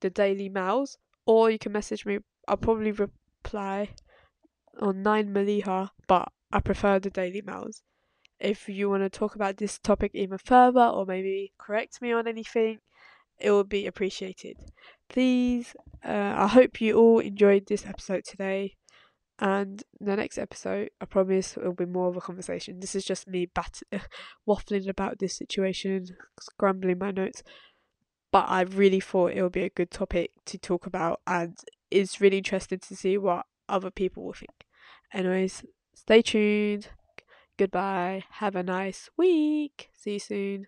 the 0.00 0.10
Daily 0.10 0.48
Mouse, 0.48 0.98
or 1.24 1.50
you 1.50 1.58
can 1.58 1.72
message 1.72 2.04
me. 2.04 2.18
I'll 2.46 2.58
probably 2.58 2.92
reply 2.92 3.90
on 4.80 5.02
9 5.02 5.32
Maliha, 5.32 5.90
but 6.06 6.28
I 6.52 6.60
prefer 6.60 6.98
the 6.98 7.10
Daily 7.10 7.40
Mouse. 7.40 7.82
If 8.38 8.68
you 8.68 8.90
want 8.90 9.04
to 9.04 9.08
talk 9.08 9.34
about 9.34 9.56
this 9.56 9.78
topic 9.78 10.10
even 10.12 10.36
further, 10.36 10.84
or 10.84 11.06
maybe 11.06 11.52
correct 11.56 12.02
me 12.02 12.12
on 12.12 12.28
anything, 12.28 12.80
it 13.38 13.50
would 13.50 13.68
be 13.68 13.86
appreciated. 13.86 14.56
Please, 15.08 15.74
uh, 16.04 16.34
I 16.36 16.46
hope 16.46 16.80
you 16.80 16.96
all 16.96 17.18
enjoyed 17.18 17.66
this 17.66 17.86
episode 17.86 18.24
today. 18.24 18.74
And 19.40 19.82
the 20.00 20.16
next 20.16 20.38
episode, 20.38 20.90
I 21.00 21.06
promise, 21.06 21.56
will 21.56 21.72
be 21.72 21.86
more 21.86 22.08
of 22.08 22.16
a 22.16 22.20
conversation. 22.20 22.78
This 22.78 22.94
is 22.94 23.04
just 23.04 23.26
me 23.26 23.46
bat- 23.46 23.82
waffling 24.48 24.88
about 24.88 25.18
this 25.18 25.36
situation, 25.36 26.06
scrambling 26.40 26.98
my 26.98 27.10
notes. 27.10 27.42
But 28.30 28.48
I 28.48 28.62
really 28.62 29.00
thought 29.00 29.32
it 29.32 29.42
would 29.42 29.52
be 29.52 29.64
a 29.64 29.70
good 29.70 29.90
topic 29.90 30.30
to 30.46 30.58
talk 30.58 30.86
about, 30.86 31.20
and 31.26 31.56
it's 31.90 32.20
really 32.20 32.38
interesting 32.38 32.78
to 32.80 32.96
see 32.96 33.18
what 33.18 33.46
other 33.68 33.90
people 33.90 34.24
will 34.24 34.32
think. 34.32 34.64
Anyways, 35.12 35.64
stay 35.94 36.22
tuned. 36.22 36.88
Goodbye. 37.56 38.24
Have 38.32 38.56
a 38.56 38.62
nice 38.62 39.08
week. 39.16 39.90
See 39.94 40.14
you 40.14 40.18
soon. 40.18 40.66